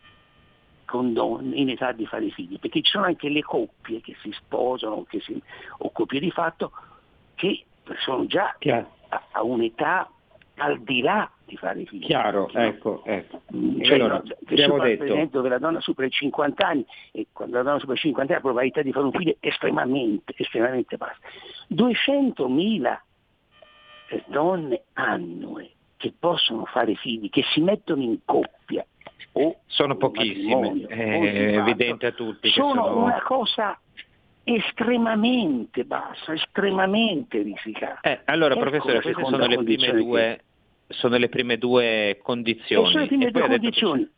con 0.89 1.13
donne 1.13 1.55
in 1.55 1.69
età 1.69 1.91
di 1.91 2.07
fare 2.07 2.29
figli, 2.31 2.57
perché 2.57 2.81
ci 2.81 2.89
sono 2.89 3.05
anche 3.05 3.29
le 3.29 3.43
coppie 3.43 4.01
che 4.01 4.15
si 4.23 4.31
sposano 4.31 5.05
che 5.07 5.19
si, 5.19 5.39
o 5.79 5.91
coppie 5.91 6.19
di 6.19 6.31
fatto 6.31 6.71
che 7.35 7.63
sono 7.99 8.25
già 8.25 8.57
a, 8.59 8.87
a, 9.33 9.43
un'età 9.43 10.09
al 10.55 10.81
di 10.81 11.01
là 11.01 11.29
di 11.45 11.55
fare 11.57 11.85
figli. 11.85 12.07
Chiaro, 12.07 12.49
ecco, 12.51 13.03
ecco. 13.05 13.41
Mm, 13.55 13.81
cioè, 13.83 13.95
allora, 13.95 14.23
abbiamo 14.47 14.79
detto... 14.79 15.03
per 15.03 15.11
esempio 15.11 15.41
che 15.43 15.49
la 15.49 15.59
donna 15.59 15.79
supera 15.79 16.07
i 16.07 16.11
50 16.11 16.67
anni 16.67 16.85
e 17.11 17.27
quando 17.31 17.57
la 17.57 17.63
donna 17.63 17.77
supera 17.77 17.97
i 17.97 18.01
50 18.01 18.33
anni 18.33 18.41
la 18.41 18.47
probabilità 18.47 18.81
di 18.81 18.91
fare 18.91 19.05
un 19.05 19.11
figlio 19.11 19.35
è 19.39 19.47
estremamente, 19.47 20.33
estremamente 20.37 20.97
bassa. 20.97 21.19
200.000 21.71 22.99
eh, 24.09 24.23
donne 24.25 24.81
annue 24.93 25.69
che 25.97 26.13
possono 26.17 26.65
fare 26.65 26.95
figli, 26.95 27.29
che 27.29 27.43
si 27.53 27.61
mettono 27.61 28.01
in 28.01 28.17
coppia 28.25 28.83
sono 29.65 29.95
pochissime, 29.97 30.85
è 30.87 31.57
evidente 31.57 32.07
a 32.07 32.11
tutti. 32.11 32.49
Sono, 32.49 32.83
sono, 32.83 33.03
una 33.03 33.21
cosa 33.21 33.79
estremamente 34.43 35.83
bassa, 35.85 36.33
estremamente 36.33 37.41
risicata. 37.41 38.01
Eh, 38.01 38.21
allora 38.25 38.55
ecco 38.55 38.63
professore, 38.63 39.01
queste 39.01 39.23
sono 39.23 39.45
le, 39.45 39.93
due, 39.93 40.43
sono 40.87 41.17
le, 41.17 41.29
prime 41.29 41.57
due, 41.57 42.19
condizioni. 42.21 42.87
E 42.87 42.91
sono 42.91 43.01
le 43.01 43.07
prime 43.07 43.31
due 43.31 43.47
condizioni. 43.47 44.09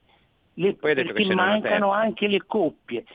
Le, 0.56 0.74
perché 0.74 1.34
mancano 1.34 1.92
anche 1.92 2.28
le 2.28 2.44
coppie. 2.46 3.06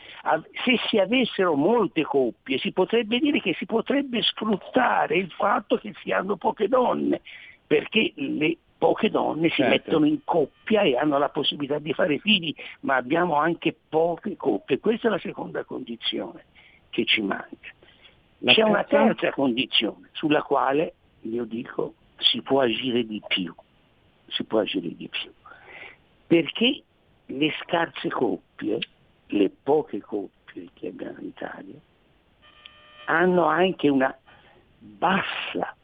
Se 0.64 0.78
si 0.88 0.98
avessero 0.98 1.54
molte 1.54 2.02
coppie 2.02 2.58
si 2.58 2.72
potrebbe 2.72 3.18
dire 3.18 3.40
che 3.40 3.54
si 3.54 3.66
potrebbe 3.66 4.22
sfruttare 4.22 5.16
il 5.16 5.30
fatto 5.30 5.76
che 5.76 5.92
si 6.02 6.12
hanno 6.12 6.36
poche 6.36 6.66
donne, 6.66 7.20
perché 7.66 8.12
le 8.16 8.56
poche 8.78 9.10
donne 9.10 9.48
si 9.48 9.56
certo. 9.56 9.70
mettono 9.70 10.06
in 10.06 10.20
coppia 10.24 10.82
e 10.82 10.96
hanno 10.96 11.18
la 11.18 11.28
possibilità 11.28 11.78
di 11.78 11.92
fare 11.92 12.18
figli, 12.18 12.54
ma 12.80 12.96
abbiamo 12.96 13.36
anche 13.36 13.74
poche 13.88 14.36
coppie. 14.36 14.78
Questa 14.78 15.08
è 15.08 15.10
la 15.10 15.18
seconda 15.18 15.64
condizione 15.64 16.44
che 16.90 17.04
ci 17.04 17.22
manca. 17.22 17.74
La 18.38 18.52
C'è 18.52 18.62
terza... 18.62 18.70
una 18.70 18.84
terza 18.84 19.30
condizione 19.30 20.08
sulla 20.12 20.42
quale 20.42 20.94
io 21.22 21.44
dico 21.44 21.94
si 22.18 22.42
può 22.42 22.60
agire 22.60 23.04
di 23.04 23.20
più, 23.26 23.54
si 24.28 24.44
può 24.44 24.60
agire 24.60 24.94
di 24.94 25.08
più, 25.08 25.30
perché 26.26 26.82
le 27.26 27.54
scarse 27.62 28.08
coppie, 28.08 28.78
le 29.28 29.50
poche 29.62 30.00
coppie 30.00 30.68
che 30.74 30.88
abbiamo 30.88 31.18
in 31.20 31.26
Italia, 31.26 31.74
hanno 33.06 33.44
anche 33.44 33.88
una 33.88 34.16
bassa 34.78 35.74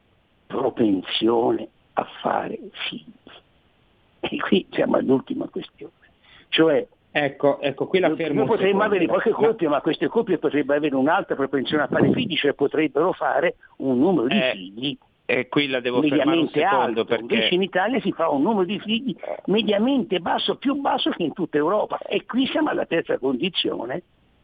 propensione 0.46 1.68
a 2.02 2.09
fare 2.21 2.59
figli. 2.88 3.12
E 4.21 4.37
qui 4.38 4.66
siamo 4.71 4.97
all'ultima 4.97 5.49
questione. 5.49 5.92
Cioè, 6.49 6.87
Ecco, 7.14 7.61
ecco, 7.61 7.87
qui 7.88 7.99
la 7.99 8.14
fermo. 8.14 8.38
Noi 8.38 8.47
potremmo 8.47 8.82
avere 8.85 9.04
poche 9.04 9.32
coppie, 9.32 9.68
ma 9.68 9.82
queste 9.82 10.09
coppie 10.09 10.38
potrebbero 10.38 10.78
avere 10.78 10.94
un'altra 10.97 11.37
propensione 11.37 11.82
a 11.82 11.87
fare 11.87 12.11
figli, 12.11 12.37
cioè 12.37 12.54
potrebbero 12.54 13.12
fare 13.12 13.56
un 13.78 13.99
numero 13.99 14.28
di 14.28 14.38
eh, 14.38 14.50
figli 14.52 14.99
e 15.26 15.49
qui 15.49 15.68
la 15.68 15.80
devo 15.80 16.00
mediamente 16.00 16.62
alto, 16.62 17.04
perché... 17.04 17.23
invece 17.35 17.54
in 17.54 17.62
Italia 17.62 18.00
si 18.00 18.12
fa 18.12 18.30
un 18.30 18.42
numero 18.42 18.64
di 18.64 18.78
figli 18.80 19.14
mediamente 19.47 20.21
basso, 20.21 20.56
più 20.56 20.75
basso 20.76 21.11
che 21.11 21.23
in 21.23 21.32
tutta 21.32 21.59
Europa. 21.59 21.99
E 21.99 22.25
qui 22.25 22.47
siamo 22.47 22.71
alla 22.71 22.87
terza 22.87 23.18
condizione 23.18 24.02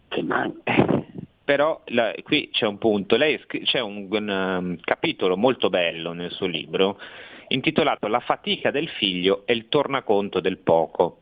che 0.09 0.23
manca. 0.23 0.61
Eh, 0.65 1.05
però 1.45 1.81
la, 1.87 2.15
qui 2.23 2.51
c'è 2.53 2.67
un 2.67 2.77
punto, 2.77 3.17
Lei, 3.17 3.41
c'è 3.47 3.81
un, 3.81 4.09
un 4.11 4.29
um, 4.29 4.77
capitolo 4.81 5.37
molto 5.37 5.71
bello 5.71 6.13
nel 6.13 6.31
suo 6.31 6.47
libro 6.47 6.99
intitolato 7.49 8.09
La 8.09 8.21
fatica 8.21 8.71
del 8.71 8.89
figlio 8.89 9.43
e 9.47 9.53
il 9.53 9.69
tornaconto 9.69 10.41
del 10.41 10.59
poco, 10.59 11.21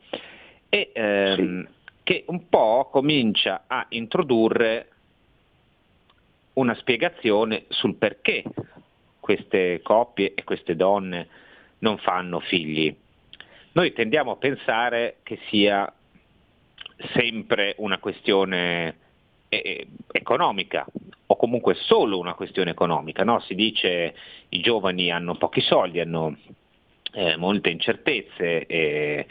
e, 0.69 0.91
ehm, 0.93 1.65
sì. 1.65 1.69
che 2.03 2.25
un 2.29 2.49
po' 2.49 2.89
comincia 2.91 3.65
a 3.67 3.87
introdurre 3.91 4.89
una 6.55 6.75
spiegazione 6.75 7.65
sul 7.69 7.97
perché 7.97 8.45
queste 9.21 9.81
coppie 9.83 10.33
e 10.35 10.45
queste 10.45 10.77
donne 10.77 11.29
non 11.81 11.99
fanno 11.99 12.41
figli. 12.41 12.95
Noi 13.73 13.93
tendiamo 13.93 14.33
a 14.33 14.37
pensare 14.37 15.17
che 15.23 15.39
sia 15.49 15.93
sempre 17.13 17.75
una 17.79 17.99
questione 17.99 18.97
eh, 19.49 19.87
economica, 20.13 20.87
o 21.27 21.37
comunque 21.37 21.75
solo 21.75 22.19
una 22.19 22.35
questione 22.35 22.71
economica. 22.71 23.25
No? 23.25 23.41
Si 23.41 23.55
dice 23.55 24.15
i 24.51 24.61
giovani 24.61 25.11
hanno 25.11 25.37
pochi 25.37 25.61
soldi, 25.61 26.01
hanno 26.01 26.37
eh, 27.13 27.37
molte 27.37 27.71
incertezze 27.71 28.67
e, 28.67 29.27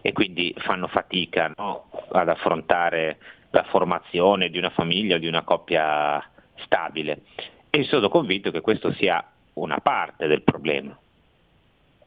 e, 0.00 0.12
quindi 0.12 0.54
fanno 0.58 0.86
fatica 0.86 1.52
no? 1.56 1.90
ad 2.12 2.28
affrontare 2.28 3.18
la 3.50 3.64
formazione 3.64 4.48
di 4.48 4.58
una 4.58 4.70
famiglia 4.70 5.16
o 5.16 5.18
di 5.18 5.26
una 5.26 5.42
coppia 5.42 6.22
stabile. 6.56 7.22
E 7.70 7.84
sono 7.84 8.08
convinto 8.08 8.50
che 8.50 8.60
questo 8.60 8.92
sia 8.92 9.24
una 9.54 9.78
parte 9.78 10.26
del 10.26 10.42
problema, 10.42 10.96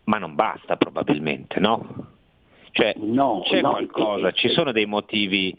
ma 0.06 0.17
non 0.17 0.36
basta 0.36 0.77
probabilmente, 0.77 1.60
no? 1.60 2.15
Cioè, 2.72 2.94
no, 2.98 3.41
c'è 3.46 3.62
no, 3.62 3.72
qualcosa, 3.72 4.32
ci 4.32 4.50
sono 4.50 4.72
dei 4.72 4.86
motivi 4.86 5.58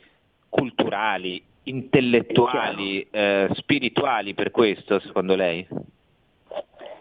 culturali, 0.49 1.43
intellettuali, 1.69 3.07
eh, 3.11 3.49
spirituali 3.53 4.35
per 4.35 4.51
questo, 4.51 4.99
secondo 5.01 5.35
lei? 5.35 5.67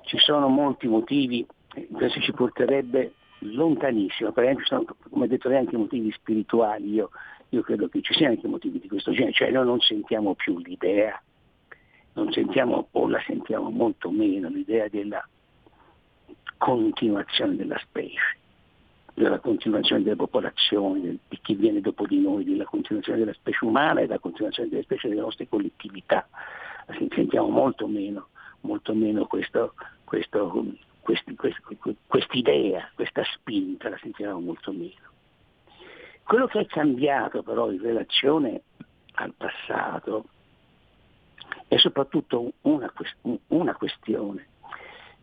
Ci 0.04 0.18
sono 0.18 0.48
molti 0.48 0.88
motivi, 0.88 1.46
questo 1.92 2.20
ci 2.22 2.32
porterebbe 2.32 3.14
lontanissimo, 3.40 4.32
per 4.32 4.44
esempio 4.44 4.66
sono, 4.66 4.86
come 5.10 5.28
detto 5.28 5.50
lei, 5.50 5.60
anche 5.60 5.78
motivi 5.78 6.12
spirituali, 6.12 6.92
io, 6.92 7.10
io 7.50 7.62
credo 7.62 7.88
che 7.88 8.02
ci 8.02 8.14
siano 8.14 8.34
anche 8.34 8.48
motivi 8.48 8.80
di 8.80 8.88
questo 8.88 9.12
genere, 9.12 9.34
cioè 9.34 9.52
noi 9.52 9.66
non 9.66 9.80
sentiamo 9.80 10.36
più 10.36 10.58
l'idea, 10.60 11.22
non 12.14 12.32
sentiamo 12.32 12.88
o 12.92 13.08
la 13.08 13.22
sentiamo 13.26 13.70
molto 13.70 14.10
meno, 14.10 14.50
l'idea 14.50 14.88
della 14.88 15.26
continuazione 16.58 17.56
della 17.56 17.78
specie 17.80 18.38
della 19.18 19.40
continuazione 19.40 20.04
delle 20.04 20.16
popolazioni, 20.16 21.18
di 21.28 21.40
chi 21.42 21.56
viene 21.56 21.82
dopo 21.82 22.06
di 22.06 22.20
noi, 22.20 22.44
della 22.44 22.66
continuazione 22.66 23.18
della 23.18 23.34
specie 23.34 23.66
umana 23.66 24.02
e 24.02 24.06
della 24.06 24.20
continuazione 24.20 24.70
delle 24.70 24.84
specie 24.84 25.08
delle 25.08 25.22
nostre 25.22 25.48
collettività. 25.48 26.28
Sentiamo 27.10 27.50
molto 27.50 27.88
meno, 27.88 28.28
molto 28.62 28.94
meno 28.94 29.26
questo, 29.26 29.74
questo, 30.04 30.66
questi, 31.00 31.36
quest'idea, 32.06 32.92
questa 32.94 33.24
spinta, 33.34 33.90
la 33.90 33.98
sentiamo 34.00 34.40
molto 34.40 34.72
meno. 34.72 35.10
Quello 36.22 36.46
che 36.46 36.60
è 36.60 36.66
cambiato 36.68 37.42
però 37.42 37.72
in 37.72 37.82
relazione 37.82 38.62
al 39.14 39.34
passato 39.36 40.26
è 41.68 41.78
soprattutto 41.78 42.52
una, 42.62 42.94
una 43.48 43.74
questione, 43.74 44.48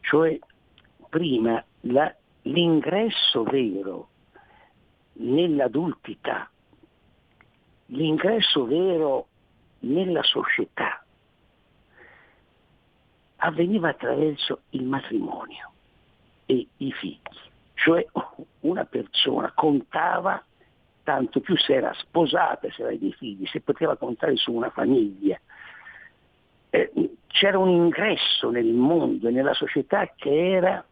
cioè 0.00 0.36
prima 1.08 1.64
la 1.82 2.12
l'ingresso 2.44 3.42
vero 3.44 4.08
nell'adultità, 5.14 6.50
l'ingresso 7.86 8.64
vero 8.66 9.26
nella 9.80 10.22
società 10.22 11.04
avveniva 13.36 13.90
attraverso 13.90 14.62
il 14.70 14.84
matrimonio 14.84 15.72
e 16.46 16.66
i 16.78 16.92
figli, 16.92 17.20
cioè 17.74 18.04
una 18.60 18.84
persona 18.84 19.52
contava 19.54 20.42
tanto 21.02 21.40
più 21.40 21.56
se 21.56 21.74
era 21.74 21.92
sposata, 21.94 22.70
se 22.70 22.82
aveva 22.82 22.98
dei 22.98 23.12
figli, 23.12 23.46
se 23.46 23.60
poteva 23.60 23.96
contare 23.96 24.36
su 24.36 24.52
una 24.52 24.70
famiglia. 24.70 25.38
Eh, 26.70 26.90
c'era 27.26 27.58
un 27.58 27.68
ingresso 27.68 28.50
nel 28.50 28.72
mondo 28.72 29.28
e 29.28 29.30
nella 29.30 29.52
società 29.52 30.10
che 30.16 30.52
era 30.52 30.84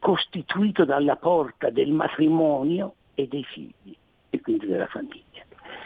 costituito 0.00 0.84
dalla 0.84 1.14
porta 1.14 1.70
del 1.70 1.92
matrimonio 1.92 2.94
e 3.14 3.28
dei 3.28 3.44
figli 3.44 3.96
e 4.30 4.40
quindi 4.40 4.66
della 4.66 4.86
famiglia. 4.86 5.44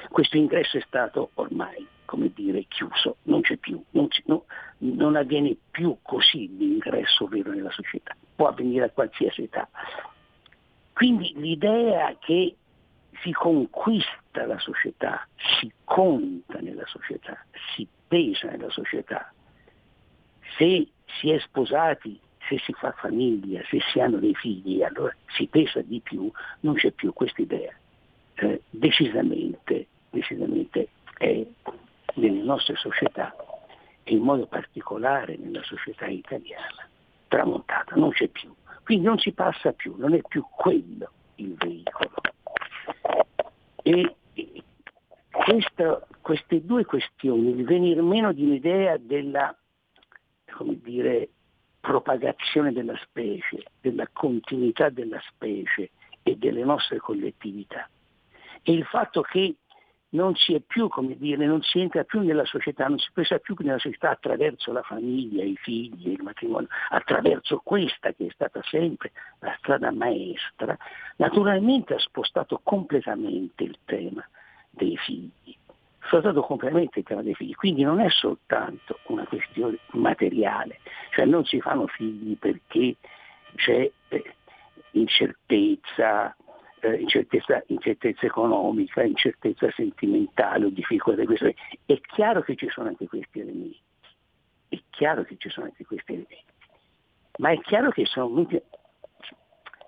Questo 0.09 0.37
ingresso 0.37 0.79
è 0.79 0.85
stato 0.87 1.31
ormai, 1.35 1.87
come 2.05 2.31
dire, 2.33 2.65
chiuso, 2.69 3.17
non 3.25 3.43
c'è 3.43 3.57
più, 3.57 3.83
non, 3.91 4.09
c'è, 4.09 4.23
no, 4.27 4.45
non 4.79 5.17
avviene 5.17 5.57
più 5.71 5.99
così 6.03 6.49
l'ingresso 6.57 7.27
vero 7.27 7.51
nella 7.51 7.73
società, 7.73 8.17
può 8.35 8.47
avvenire 8.47 8.87
a 8.87 8.91
qualsiasi 8.91 9.43
età. 9.43 9.69
Quindi 10.93 11.33
l'idea 11.37 12.17
che 12.21 12.55
si 13.23 13.33
conquista 13.33 14.47
la 14.47 14.59
società, 14.59 15.27
si 15.59 15.71
conta 15.83 16.61
nella 16.61 16.87
società, 16.87 17.45
si 17.75 17.87
pesa 18.07 18.49
nella 18.51 18.71
società. 18.71 19.33
Se 20.57 20.89
si 21.19 21.31
è 21.31 21.39
sposati 21.41 22.21
se 22.49 22.59
si 22.59 22.73
fa 22.73 22.93
famiglia, 22.93 23.63
se 23.69 23.81
si 23.93 24.01
hanno 24.01 24.19
dei 24.19 24.35
figli, 24.35 24.83
allora 24.83 25.15
si 25.37 25.47
pesa 25.47 25.81
di 25.83 26.01
più, 26.01 26.31
non 26.61 26.75
c'è 26.75 26.91
più 26.91 27.13
questa 27.13 27.43
idea. 27.43 27.73
Eh, 28.35 28.63
decisamente, 28.71 29.87
decisamente 30.11 30.89
è 31.19 31.45
nelle 32.15 32.43
nostre 32.43 32.77
società 32.77 33.35
e 34.03 34.13
in 34.15 34.23
modo 34.23 34.47
particolare 34.47 35.37
nella 35.37 35.63
società 35.63 36.07
italiana 36.07 36.89
tramontata, 37.29 37.97
non 37.97 38.11
c'è 38.11 38.29
più. 38.29 38.55
Quindi 38.85 39.07
non 39.07 39.19
si 39.19 39.33
passa 39.33 39.73
più, 39.73 39.95
non 39.97 40.15
è 40.15 40.21
più 40.27 40.45
quello 40.51 41.11
il 41.37 41.55
veicolo. 41.55 42.13
E 43.83 44.15
questa, 45.31 46.07
queste 46.21 46.65
due 46.65 46.85
questioni, 46.85 47.51
il 47.51 47.65
venir 47.65 48.01
meno 48.03 48.33
di 48.33 48.45
un'idea 48.45 48.97
della, 48.99 49.57
come 50.53 50.79
dire, 50.81 51.31
propagazione 51.85 52.73
della 52.73 52.97
specie, 53.05 53.63
della 53.79 54.09
continuità 54.11 54.89
della 54.89 55.21
specie 55.29 55.91
e 56.23 56.37
delle 56.37 56.65
nostre 56.65 56.97
collettività. 56.97 57.87
E 58.63 58.73
il 58.73 58.87
fatto 58.87 59.21
che 59.21 59.57
non 60.13 60.35
si 60.35 60.55
è 60.55 60.61
più, 60.61 60.89
come 60.89 61.15
dire, 61.19 61.45
non 61.45 61.61
si 61.61 61.81
entra 61.81 62.05
più 62.05 62.21
nella 62.21 62.47
società, 62.47 62.89
non 62.89 62.99
si 62.99 63.11
pensa 63.13 63.39
più 63.39 63.55
nella 63.59 63.79
società 63.79 64.11
attraverso 64.11 64.73
la 64.73 64.81
famiglia, 64.81 65.45
i 65.45 65.57
figli, 65.57 66.13
il 66.13 66.23
matrimonio, 66.23 66.69
attraverso 66.89 67.61
questa 67.63 68.15
che 68.15 68.29
è 68.29 68.31
stata 68.31 68.63
sempre 68.63 69.13
la 69.41 69.55
strada 69.59 69.91
maestra, 69.91 70.75
naturalmente 71.17 71.95
ha 71.95 71.99
spostato 71.99 72.61
completamente 72.63 73.63
il 73.65 73.77
tema 73.85 74.27
dei 74.71 74.97
figli 74.97 75.55
sfruttato 76.05 76.43
completamente 76.43 77.01
il 77.01 77.05
tema 77.05 77.23
dei 77.23 77.35
figli, 77.35 77.55
quindi 77.55 77.83
non 77.83 78.01
è 78.01 78.09
soltanto 78.11 78.99
una 79.07 79.25
questione 79.27 79.79
materiale, 79.93 80.81
cioè 81.11 81.25
non 81.25 81.45
si 81.45 81.61
fanno 81.61 81.87
figli 81.87 82.37
perché 82.37 82.97
c'è 83.57 83.91
eh, 84.09 84.35
incertezza, 84.93 86.35
eh, 86.81 86.95
incertezza, 86.97 87.63
incertezza, 87.67 88.27
economica, 88.27 89.03
incertezza 89.03 89.71
sentimentale 89.73 90.67
o 90.67 90.69
difficoltà 90.69 91.21
di 91.21 91.27
questo. 91.27 91.53
È 91.87 92.01
chiaro 92.01 92.43
che 92.43 92.57
ci 92.57 92.69
sono 92.69 92.89
anche 92.89 93.07
questi 93.07 93.41
elementi, 93.41 93.81
è 94.69 94.79
chiaro 94.91 95.23
che 95.25 95.37
ci 95.39 95.49
sono 95.49 95.67
anche 95.67 95.85
questi 95.85 96.13
elementi, 96.13 96.45
ma 97.39 97.51
è 97.51 97.61
chiaro 97.61 97.91
che 97.91 98.05
sono 98.05 98.47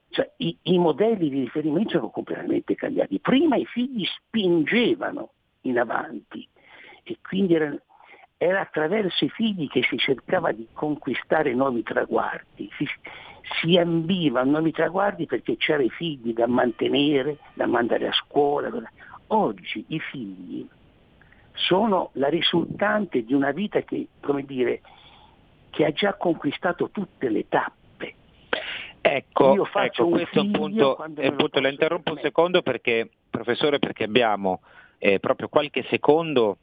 cioè, 0.08 0.32
i, 0.38 0.56
i 0.62 0.78
modelli 0.78 1.28
di 1.28 1.40
riferimento 1.40 1.90
sono 1.90 2.08
completamente 2.08 2.74
cambiati. 2.74 3.18
Prima 3.18 3.56
i 3.56 3.66
figli 3.66 4.06
spingevano 4.06 5.32
in 5.68 5.78
avanti 5.78 6.46
e 7.02 7.18
quindi 7.22 7.54
era, 7.54 7.74
era 8.36 8.60
attraverso 8.60 9.24
i 9.24 9.30
figli 9.30 9.68
che 9.68 9.82
si 9.82 9.96
cercava 9.96 10.52
di 10.52 10.66
conquistare 10.72 11.54
nuovi 11.54 11.82
traguardi, 11.82 12.68
si, 12.76 12.86
si 13.60 13.76
ambiva 13.78 14.40
a 14.40 14.44
nuovi 14.44 14.72
traguardi 14.72 15.26
perché 15.26 15.56
c'erano 15.56 15.84
i 15.84 15.90
figli 15.90 16.32
da 16.32 16.46
mantenere, 16.46 17.38
da 17.54 17.66
mandare 17.66 18.08
a 18.08 18.12
scuola. 18.12 18.70
Oggi 19.28 19.84
i 19.88 20.00
figli 20.00 20.68
sono 21.52 22.10
la 22.14 22.28
risultante 22.28 23.24
di 23.24 23.32
una 23.32 23.50
vita 23.52 23.80
che, 23.82 24.08
come 24.20 24.44
dire, 24.44 24.80
che 25.70 25.84
ha 25.84 25.92
già 25.92 26.14
conquistato 26.14 26.90
tutte 26.90 27.28
le 27.28 27.48
tappe. 27.48 28.14
Ecco, 29.00 29.64
ecco 29.74 30.08
questo 30.08 30.40
è 30.40 30.42
un 30.42 30.50
punto, 30.50 30.96
è 31.14 31.28
un 31.28 31.36
punto 31.36 31.60
la 31.60 31.68
interrompo 31.68 32.12
un 32.12 32.18
secondo 32.20 32.62
perché, 32.62 33.08
professore, 33.30 33.78
perché 33.78 34.04
abbiamo 34.04 34.60
eh, 34.98 35.18
proprio 35.20 35.48
qualche 35.48 35.84
secondo 35.88 36.58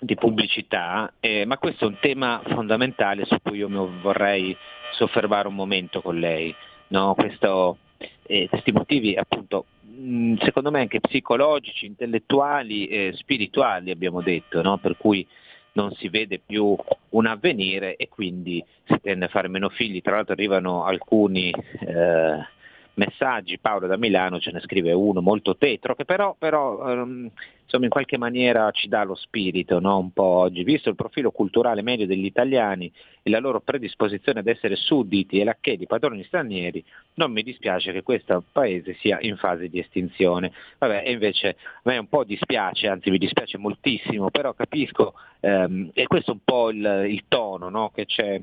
di 0.00 0.16
pubblicità, 0.16 1.12
eh, 1.20 1.44
ma 1.44 1.58
questo 1.58 1.84
è 1.84 1.88
un 1.88 1.98
tema 2.00 2.42
fondamentale 2.48 3.24
su 3.24 3.36
cui 3.40 3.58
io 3.58 3.68
vorrei 4.00 4.56
soffermare 4.92 5.48
un 5.48 5.54
momento 5.54 6.02
con 6.02 6.18
lei. 6.18 6.54
No? 6.88 7.14
Questo, 7.14 7.78
eh, 8.26 8.48
questi 8.48 8.72
motivi 8.72 9.14
appunto 9.14 9.66
mh, 9.80 10.38
secondo 10.42 10.70
me 10.70 10.80
anche 10.80 11.00
psicologici, 11.00 11.86
intellettuali 11.86 12.86
e 12.86 13.12
spirituali 13.14 13.90
abbiamo 13.90 14.20
detto, 14.22 14.62
no? 14.62 14.78
per 14.78 14.96
cui 14.96 15.26
non 15.74 15.92
si 15.92 16.08
vede 16.08 16.40
più 16.44 16.76
un 17.10 17.26
avvenire 17.26 17.96
e 17.96 18.08
quindi 18.08 18.62
si 18.84 18.98
tende 19.00 19.26
a 19.26 19.28
fare 19.28 19.48
meno 19.48 19.68
figli, 19.68 20.02
tra 20.02 20.16
l'altro 20.16 20.34
arrivano 20.34 20.84
alcuni 20.84 21.50
eh, 21.50 22.46
messaggi, 22.94 23.58
Paolo 23.58 23.86
da 23.86 23.96
Milano 23.96 24.38
ce 24.38 24.50
ne 24.50 24.60
scrive 24.60 24.92
uno 24.92 25.20
molto 25.20 25.56
tetro, 25.56 25.94
che 25.94 26.04
però, 26.04 26.34
però 26.38 26.92
um, 26.92 27.30
insomma, 27.62 27.84
in 27.84 27.90
qualche 27.90 28.18
maniera 28.18 28.70
ci 28.70 28.88
dà 28.88 29.02
lo 29.02 29.14
spirito 29.14 29.80
no? 29.80 29.98
un 29.98 30.12
po' 30.12 30.22
oggi, 30.22 30.62
visto 30.62 30.88
il 30.88 30.94
profilo 30.94 31.30
culturale 31.30 31.82
medio 31.82 32.06
degli 32.06 32.24
italiani 32.24 32.92
e 33.22 33.30
la 33.30 33.38
loro 33.38 33.60
predisposizione 33.60 34.40
ad 34.40 34.46
essere 34.46 34.76
sudditi 34.76 35.38
e 35.38 35.44
lacché 35.44 35.76
di 35.76 35.86
padroni 35.86 36.22
stranieri, 36.24 36.84
non 37.14 37.32
mi 37.32 37.42
dispiace 37.42 37.92
che 37.92 38.02
questo 38.02 38.44
paese 38.52 38.94
sia 39.00 39.18
in 39.20 39.36
fase 39.36 39.68
di 39.68 39.78
estinzione. 39.78 40.52
Vabbè, 40.78 41.04
invece 41.08 41.48
a 41.48 41.80
me 41.84 41.98
un 41.98 42.08
po' 42.08 42.24
dispiace, 42.24 42.88
anzi 42.88 43.10
mi 43.10 43.18
dispiace 43.18 43.56
moltissimo, 43.58 44.30
però 44.30 44.52
capisco, 44.52 45.14
ehm, 45.40 45.90
e 45.94 46.06
questo 46.06 46.32
è 46.32 46.34
un 46.34 46.40
po' 46.44 46.70
il, 46.70 47.06
il 47.08 47.24
tono 47.28 47.68
no? 47.68 47.90
che 47.94 48.04
c'è 48.04 48.40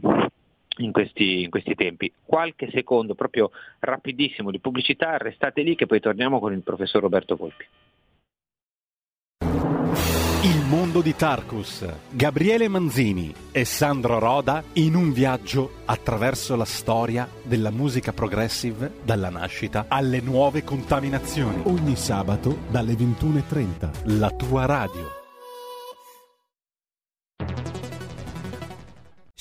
in 0.79 0.91
questi, 0.91 1.43
in 1.43 1.49
questi, 1.49 1.75
tempi. 1.75 2.11
Qualche 2.23 2.69
secondo, 2.71 3.15
proprio 3.15 3.51
rapidissimo 3.79 4.51
di 4.51 4.59
pubblicità, 4.59 5.17
restate 5.17 5.61
lì 5.61 5.75
che 5.75 5.85
poi 5.85 5.99
torniamo 5.99 6.39
con 6.39 6.53
il 6.53 6.61
professor 6.61 7.01
Roberto 7.01 7.35
Volpi 7.35 7.65
Carlo 10.99 11.01
di 11.01 11.15
Tarcus, 11.15 11.85
Gabriele 12.09 12.67
Manzini 12.67 13.33
e 13.51 13.63
Sandro 13.63 14.19
Roda 14.19 14.63
in 14.73 14.95
un 14.95 15.13
viaggio 15.13 15.81
attraverso 15.85 16.55
la 16.55 16.65
storia 16.65 17.27
della 17.43 17.71
musica 17.71 18.11
progressive 18.11 18.91
dalla 19.03 19.29
nascita 19.29 19.85
alle 19.87 20.19
nuove 20.19 20.63
contaminazioni. 20.63 21.61
Ogni 21.65 21.95
sabato 21.95 22.57
dalle 22.69 22.93
21.30. 22.93 24.17
La 24.17 24.29
tua 24.31 24.65
radio. 24.65 25.18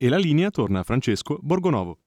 E 0.00 0.08
la 0.08 0.16
linea 0.16 0.50
torna 0.50 0.78
a 0.78 0.82
Francesco 0.84 1.40
Borgonovo. 1.42 1.98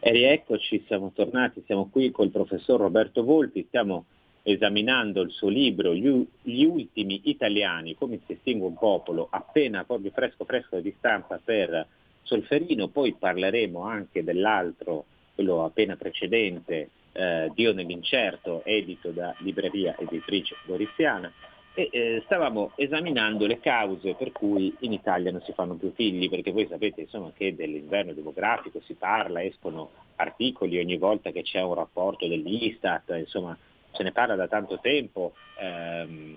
E 0.00 0.10
rieccoci, 0.12 0.82
siamo 0.86 1.12
tornati, 1.14 1.62
siamo 1.66 1.90
qui 1.90 2.10
col 2.10 2.30
professor 2.30 2.80
Roberto 2.80 3.22
Volpi, 3.22 3.66
stiamo 3.68 4.06
esaminando 4.42 5.20
il 5.20 5.30
suo 5.30 5.50
libro 5.50 5.94
Gli, 5.94 6.64
ultimi 6.64 7.20
italiani, 7.24 7.94
come 7.96 8.20
si 8.24 8.32
estingue 8.32 8.66
un 8.66 8.78
popolo, 8.78 9.28
appena 9.30 9.84
proprio 9.84 10.10
fresco 10.10 10.46
fresco 10.46 10.80
di 10.80 10.94
stampa 10.96 11.38
per 11.44 11.86
Solferino, 12.22 12.88
poi 12.88 13.12
parleremo 13.12 13.82
anche 13.82 14.24
dell'altro, 14.24 15.04
quello 15.34 15.64
appena 15.64 15.96
precedente, 15.96 16.88
eh, 17.12 17.52
Dio 17.54 17.74
nell'incerto, 17.74 18.64
edito 18.64 19.10
da 19.10 19.34
Libreria 19.40 19.94
Editrice 19.98 20.56
Goriziana, 20.64 21.30
e 21.74 21.88
eh, 21.90 22.22
stavamo 22.26 22.72
esaminando 22.76 23.46
le 23.46 23.58
cause 23.58 24.14
per 24.14 24.32
cui 24.32 24.74
in 24.80 24.92
Italia 24.92 25.30
non 25.30 25.42
si 25.42 25.52
fanno 25.52 25.74
più 25.74 25.92
figli, 25.94 26.28
perché 26.28 26.52
voi 26.52 26.66
sapete 26.68 27.02
insomma, 27.02 27.32
che 27.34 27.54
dell'inverno 27.54 28.12
demografico 28.12 28.80
si 28.84 28.94
parla, 28.94 29.42
escono 29.42 29.90
articoli 30.16 30.78
ogni 30.78 30.98
volta 30.98 31.30
che 31.30 31.42
c'è 31.42 31.62
un 31.62 31.74
rapporto 31.74 32.26
dell'Istat, 32.28 33.14
insomma 33.16 33.56
se 33.92 34.02
ne 34.02 34.12
parla 34.12 34.34
da 34.34 34.48
tanto 34.48 34.78
tempo, 34.80 35.34
ehm, 35.58 36.36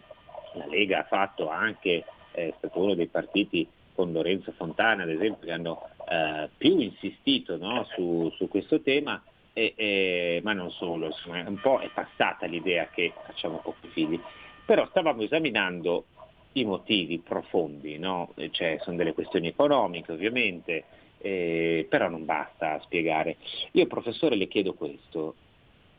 la 0.54 0.68
Lega 0.68 1.00
ha 1.00 1.04
fatto 1.04 1.50
anche, 1.50 2.06
è 2.32 2.54
stato 2.58 2.80
uno 2.80 2.96
dei 2.96 3.08
partiti 3.08 3.68
con 3.94 4.12
Lorenzo 4.12 4.52
Fontana 4.52 5.04
ad 5.04 5.10
esempio 5.10 5.46
che 5.46 5.54
hanno 5.54 5.90
eh, 6.10 6.50
più 6.58 6.80
insistito 6.80 7.58
no, 7.58 7.86
su, 7.94 8.32
su, 8.36 8.48
questo 8.48 8.82
tema, 8.82 9.22
e, 9.54 9.74
e, 9.76 10.42
ma 10.44 10.52
non 10.54 10.70
solo, 10.72 11.08
insomma, 11.08 11.44
un 11.48 11.60
po' 11.62 11.80
è 11.80 11.90
passata 11.94 12.46
l'idea 12.46 12.88
che 12.88 13.14
facciamo 13.26 13.60
pochi 13.60 13.88
figli. 13.88 14.20
Però 14.66 14.88
stavamo 14.88 15.22
esaminando 15.22 16.06
i 16.54 16.64
motivi 16.64 17.20
profondi, 17.20 17.98
no? 17.98 18.34
cioè, 18.52 18.80
sono 18.82 18.96
delle 18.96 19.14
questioni 19.14 19.48
economiche 19.48 20.12
ovviamente, 20.12 20.86
eh, 21.20 21.86
però 21.90 22.08
non 22.10 22.26
basta 22.26 22.80
spiegare. 22.82 23.38
Io 23.72 23.88
professore 23.88 24.36
le 24.36 24.48
chiedo 24.48 24.74
questo, 24.74 25.36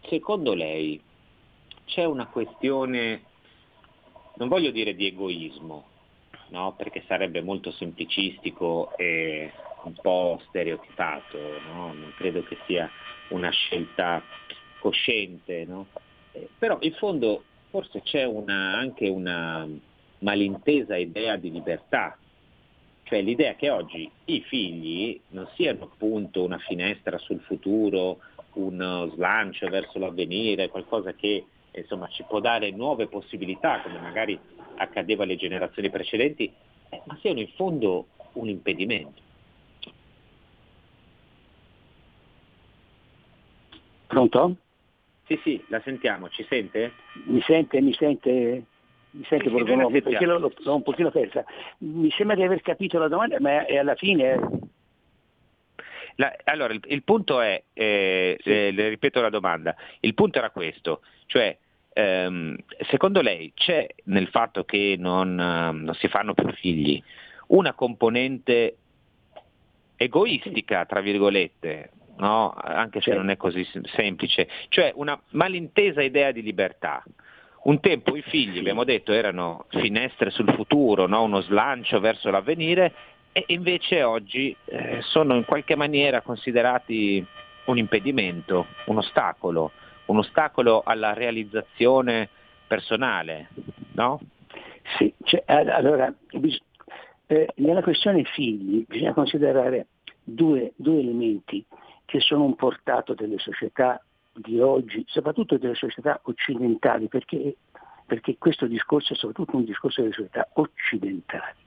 secondo 0.09 0.55
lei 0.55 1.01
c'è 1.85 2.05
una 2.05 2.27
questione, 2.27 3.23
non 4.37 4.49
voglio 4.49 4.71
dire 4.71 4.95
di 4.95 5.07
egoismo, 5.07 5.85
no? 6.49 6.75
perché 6.77 7.05
sarebbe 7.07 7.43
molto 7.43 7.71
semplicistico 7.73 8.97
e 8.97 9.53
un 9.85 9.95
po' 10.01 10.41
stereotipato, 10.49 11.39
no? 11.73 11.93
non 11.93 12.13
credo 12.17 12.43
che 12.43 12.57
sia 12.67 12.91
una 13.29 13.51
scelta 13.51 14.23
cosciente, 14.79 15.65
no? 15.65 15.87
eh, 16.33 16.49
però 16.59 16.79
in 16.81 16.93
fondo 16.95 17.43
forse 17.77 18.01
c'è 18.01 18.25
una, 18.25 18.75
anche 18.75 19.07
una 19.07 19.69
malintesa 20.21 20.97
idea 20.97 21.37
di 21.37 21.51
libertà, 21.51 22.17
cioè 23.03 23.21
l'idea 23.21 23.55
che 23.55 23.69
oggi 23.69 24.11
i 24.25 24.41
figli 24.41 25.21
non 25.29 25.47
siano 25.57 25.85
appunto 25.85 26.43
una 26.43 26.57
finestra 26.57 27.19
sul 27.19 27.41
futuro, 27.41 28.21
uno 28.55 29.11
slancio 29.11 29.69
verso 29.69 29.99
l'avvenire, 29.99 30.71
qualcosa 30.71 31.13
che 31.13 31.45
insomma, 31.73 32.09
ci 32.09 32.25
può 32.27 32.41
dare 32.41 32.71
nuove 32.71 33.09
possibilità, 33.09 33.83
come 33.83 33.99
magari 33.99 34.41
accadeva 34.77 35.25
alle 35.25 35.37
generazioni 35.37 35.91
precedenti, 35.91 36.51
eh, 36.89 37.03
ma 37.05 37.19
siano 37.21 37.41
in 37.41 37.49
fondo 37.57 38.07
un 38.33 38.49
impedimento. 38.49 39.21
Pronto? 44.07 44.57
Sì, 45.27 45.41
sì, 45.43 45.65
la 45.69 45.81
sentiamo, 45.81 46.29
ci 46.29 46.45
sente? 46.49 46.93
Mi 47.25 47.41
sente, 47.43 47.81
mi 47.81 47.93
sente, 47.95 48.31
mi 49.11 49.25
sente 49.25 49.45
sì, 49.45 49.51
Borgonovo, 49.51 49.91
perché 49.91 50.25
l'ho, 50.25 50.39
l'ho, 50.39 50.75
un 50.75 50.83
pochino 50.83 51.11
persa. 51.11 51.45
Mi 51.79 52.11
sembra 52.13 52.37
di 52.37 52.43
aver 52.43 52.61
capito 52.61 52.99
la 52.99 53.09
domanda, 53.09 53.41
ma 53.41 53.67
è 53.67 53.77
alla 53.77 53.97
fine... 53.97 54.39
La, 56.19 56.35
allora, 56.45 56.73
il, 56.73 56.81
il, 56.87 57.03
punto 57.03 57.41
è, 57.41 57.63
eh, 57.73 58.39
sì. 58.41 58.51
eh, 58.51 58.71
le 58.71 58.89
ripeto 58.89 59.21
la 59.21 59.29
domanda, 59.29 59.75
il 60.01 60.15
punto 60.15 60.39
era 60.39 60.51
questo, 60.51 61.03
cioè 61.27 61.55
ehm, 61.93 62.57
secondo 62.89 63.21
lei 63.21 63.53
c'è 63.55 63.87
nel 64.05 64.29
fatto 64.29 64.65
che 64.65 64.97
non, 64.99 65.35
non 65.35 65.95
si 65.95 66.09
fanno 66.09 66.33
più 66.33 66.51
figli 66.53 67.03
una 67.49 67.75
componente 67.75 68.77
egoistica, 69.97 70.87
tra 70.87 71.01
virgolette, 71.01 71.91
no? 72.19 72.53
anche 72.57 73.01
se 73.01 73.13
non 73.15 73.31
è 73.31 73.37
così 73.37 73.67
semplice, 73.95 74.49
cioè 74.69 74.93
una 74.95 75.21
malintesa 75.31 76.03
idea 76.03 76.33
di 76.33 76.43
libertà. 76.43 77.03
Un 77.65 77.81
tempo 77.81 78.15
i 78.15 78.23
figli, 78.23 78.59
abbiamo 78.59 78.85
detto, 78.85 79.13
erano 79.13 79.67
finestre 79.71 80.31
sul 80.31 80.53
futuro, 80.55 81.07
no? 81.07 81.25
uno 81.25 81.41
slancio 81.41 81.99
verso 81.99 82.31
l'avvenire 82.31 82.93
e 83.33 83.45
invece 83.49 84.03
oggi 84.03 84.57
eh, 84.67 85.01
sono 85.03 85.35
in 85.35 85.45
qualche 85.45 85.75
maniera 85.75 86.21
considerati 86.21 87.27
un 87.65 87.77
impedimento, 87.77 88.67
un 88.87 88.99
ostacolo, 88.99 89.73
un 90.07 90.19
ostacolo 90.19 90.83
alla 90.85 91.13
realizzazione 91.13 92.29
personale, 92.67 93.49
no? 93.93 94.21
Sì, 94.97 95.13
cioè, 95.25 95.43
allora, 95.47 96.13
eh, 97.27 97.49
nella 97.57 97.83
questione 97.83 98.25
figli 98.25 98.85
bisogna 98.87 99.13
considerare 99.13 99.87
due, 100.23 100.73
due 100.77 101.01
elementi 101.01 101.65
che 102.07 102.21
sono 102.21 102.45
un 102.45 102.55
portato 102.55 103.13
delle 103.13 103.39
società 103.39 104.03
di 104.33 104.61
oggi, 104.61 105.05
soprattutto 105.07 105.59
delle 105.59 105.75
società 105.75 106.21
occidentali, 106.25 107.09
perché, 107.09 107.57
perché 108.07 108.39
questo 108.39 108.67
discorso 108.67 109.13
è 109.13 109.17
soprattutto 109.17 109.57
un 109.57 109.65
discorso 109.65 110.01
delle 110.01 110.15
società 110.15 110.49
occidentali. 110.55 111.65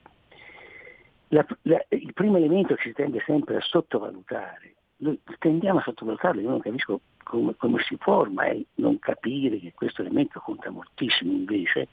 La, 1.29 1.45
la, 1.63 1.85
il 1.89 2.13
primo 2.13 2.37
elemento 2.37 2.75
ci 2.75 2.91
tende 2.93 3.21
sempre 3.25 3.57
a 3.57 3.61
sottovalutare, 3.61 4.73
noi 4.97 5.19
tendiamo 5.37 5.79
a 5.79 5.83
sottovalutarlo, 5.83 6.41
io 6.41 6.49
non 6.49 6.59
capisco 6.59 7.01
come, 7.23 7.55
come 7.55 7.81
si 7.83 7.95
può 7.97 8.17
ormai 8.17 8.65
non 8.75 8.97
capire 8.99 9.59
che 9.59 9.73
questo 9.73 10.01
elemento 10.01 10.39
conta 10.39 10.69
moltissimo 10.71 11.31
invece 11.31 11.89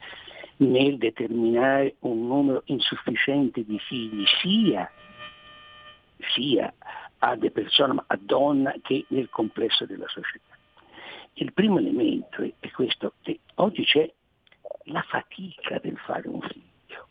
nel 0.58 0.96
determinare 0.96 1.96
un 2.00 2.26
numero 2.26 2.62
insufficiente 2.66 3.64
di 3.64 3.78
figli, 3.78 4.24
sia, 4.40 4.90
sia 6.34 6.72
a 7.26 7.34
de 7.34 7.50
persona, 7.50 8.04
a 8.06 8.16
donna 8.16 8.72
che 8.82 9.04
nel 9.08 9.28
complesso 9.30 9.84
della 9.84 10.06
società. 10.06 10.56
Il 11.34 11.52
primo 11.52 11.78
elemento 11.78 12.42
è 12.60 12.70
questo, 12.70 13.14
che 13.22 13.40
oggi 13.56 13.84
c'è 13.84 14.10
la 14.84 15.02
fatica 15.02 15.78
del 15.80 15.96
fare 15.98 16.28
un 16.28 16.40
figlio, 16.40 17.08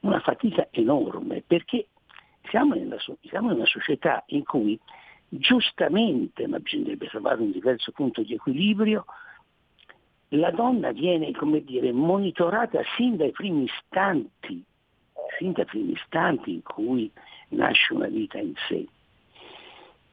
una 0.00 0.20
fatica 0.20 0.68
enorme 0.70 1.42
perché 1.46 1.88
siamo, 2.48 2.74
nella, 2.74 2.96
siamo 3.28 3.50
in 3.50 3.56
una 3.56 3.66
società 3.66 4.24
in 4.28 4.42
cui 4.42 4.78
giustamente, 5.28 6.46
ma 6.46 6.58
bisognerebbe 6.58 7.08
trovare 7.08 7.42
un 7.42 7.52
diverso 7.52 7.92
punto 7.92 8.22
di 8.22 8.32
equilibrio, 8.32 9.04
la 10.30 10.50
donna 10.50 10.92
viene, 10.92 11.30
come 11.32 11.62
dire, 11.62 11.92
monitorata 11.92 12.80
sin 12.96 13.16
dai 13.16 13.32
primi 13.32 13.64
istanti, 13.64 14.64
sin 15.38 15.52
dai 15.52 15.66
primi 15.66 15.92
istanti 15.92 16.52
in 16.52 16.62
cui 16.62 17.10
nasce 17.50 17.92
una 17.92 18.08
vita 18.08 18.38
in 18.38 18.54
sé 18.66 18.86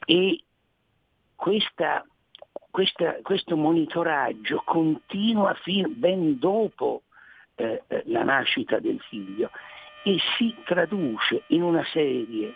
e 0.05 0.43
questa, 1.35 2.05
questa, 2.69 3.17
questo 3.21 3.55
monitoraggio 3.55 4.61
continua 4.65 5.53
fin 5.55 5.93
ben 5.97 6.39
dopo 6.39 7.03
eh, 7.55 7.83
eh, 7.87 8.03
la 8.07 8.23
nascita 8.23 8.79
del 8.79 8.99
figlio 9.09 9.49
e 10.03 10.17
si 10.37 10.55
traduce 10.65 11.43
in 11.47 11.63
una 11.63 11.83
serie 11.91 12.53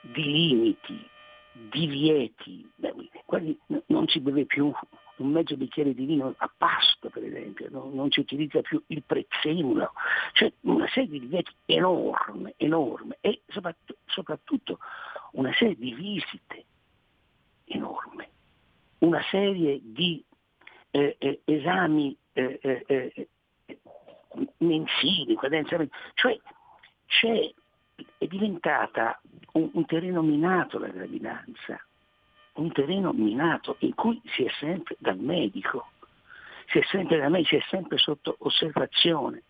di 0.00 0.24
limiti, 0.24 1.08
divieti, 1.52 2.70
non 3.86 4.06
si 4.08 4.20
beve 4.20 4.44
più 4.46 4.72
un 5.20 5.30
mezzo 5.30 5.56
bicchiere 5.56 5.94
di 5.94 6.04
vino 6.04 6.34
a 6.36 6.50
pasto, 6.56 7.10
per 7.10 7.24
esempio, 7.24 7.68
no? 7.70 7.90
non 7.92 8.10
si 8.10 8.20
utilizza 8.20 8.60
più 8.62 8.82
il 8.88 9.02
prezzemolo, 9.02 9.92
cioè 10.32 10.52
una 10.62 10.88
serie 10.88 11.10
di 11.10 11.20
divietti 11.20 11.52
enorme, 11.66 12.54
enorme 12.56 13.18
e 13.20 13.42
soprattutto, 13.48 13.98
soprattutto 14.06 14.78
una 15.32 15.52
serie 15.54 15.76
di 15.76 15.94
visite 15.94 16.64
enorme, 17.64 18.28
una 18.98 19.22
serie 19.30 19.80
di 19.82 20.24
eh, 20.90 21.16
eh, 21.18 21.40
esami 21.44 22.16
eh, 22.32 22.58
eh, 22.62 22.84
eh 22.86 23.28
mensili, 24.58 25.36
cioè 26.14 26.38
è 28.18 28.26
diventata 28.26 29.20
un, 29.52 29.70
un 29.72 29.84
terreno 29.86 30.22
minato 30.22 30.78
la 30.78 30.88
gravidanza, 30.88 31.84
un 32.54 32.72
terreno 32.72 33.12
minato 33.12 33.76
in 33.80 33.94
cui 33.94 34.20
si 34.24 34.44
è 34.44 34.50
sempre 34.58 34.96
dal 34.98 35.18
medico, 35.18 35.88
si 36.66 36.78
è 36.78 36.82
sempre 36.84 37.18
da 37.18 37.28
me, 37.28 37.44
si 37.44 37.56
è 37.56 37.62
sempre 37.68 37.98
sotto 37.98 38.36
osservazione. 38.40 39.42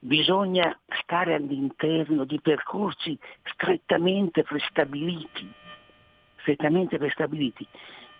Bisogna 0.00 0.78
stare 1.02 1.34
all'interno 1.34 2.24
di 2.24 2.40
percorsi 2.40 3.18
strettamente 3.42 4.44
prestabiliti, 4.44 5.52
strettamente 6.36 6.98
prestabiliti 6.98 7.66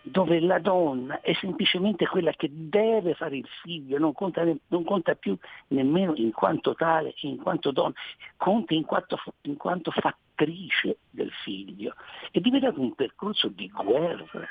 dove 0.02 0.40
la 0.40 0.58
donna 0.58 1.20
è 1.20 1.32
semplicemente 1.34 2.06
quella 2.06 2.32
che 2.32 2.48
deve 2.50 3.14
fare 3.14 3.36
il 3.36 3.48
figlio, 3.62 3.98
non 3.98 4.12
conta, 4.12 4.42
non 4.68 4.84
conta 4.84 5.14
più 5.14 5.36
nemmeno 5.68 6.14
in 6.16 6.32
quanto 6.32 6.74
tale, 6.74 7.14
in 7.22 7.36
quanto 7.36 7.70
donna, 7.70 7.94
conta 8.36 8.74
in 8.74 8.84
quanto, 8.84 9.20
in 9.42 9.56
quanto 9.56 9.90
fattrice 9.90 10.98
del 11.10 11.30
figlio. 11.44 11.94
È 12.30 12.40
diventato 12.40 12.80
un 12.80 12.94
percorso 12.94 13.48
di 13.48 13.68
guerra, 13.68 14.48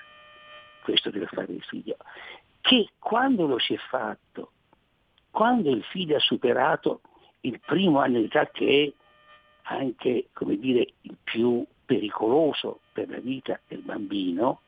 questo 0.83 1.09
deve 1.09 1.27
fare 1.27 1.51
il 1.53 1.63
figlio, 1.63 1.97
che 2.61 2.89
quando 2.99 3.47
lo 3.47 3.59
si 3.59 3.73
è 3.73 3.79
fatto, 3.89 4.51
quando 5.31 5.69
il 5.69 5.83
figlio 5.83 6.17
ha 6.17 6.21
superato 6.21 7.01
il 7.41 7.59
primo 7.65 7.99
anno 7.99 8.19
di 8.19 8.25
età 8.25 8.47
che 8.47 8.83
è 8.83 9.05
anche 9.73 10.27
come 10.33 10.57
dire, 10.57 10.87
il 11.01 11.17
più 11.23 11.65
pericoloso 11.85 12.79
per 12.93 13.09
la 13.09 13.19
vita 13.19 13.59
del 13.67 13.79
bambino, 13.79 14.61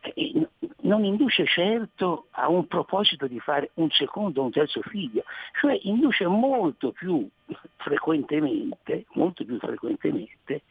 eh, 0.00 0.48
non 0.80 1.04
induce 1.04 1.46
certo 1.46 2.26
a 2.32 2.48
un 2.48 2.66
proposito 2.66 3.26
di 3.26 3.38
fare 3.38 3.70
un 3.74 3.88
secondo 3.90 4.40
o 4.40 4.44
un 4.44 4.50
terzo 4.50 4.80
figlio, 4.82 5.24
cioè 5.60 5.78
induce 5.82 6.26
molto 6.26 6.92
più 6.92 7.26
frequentemente, 7.76 9.06
molto 9.12 9.44
più 9.44 9.58
frequentemente 9.58 10.62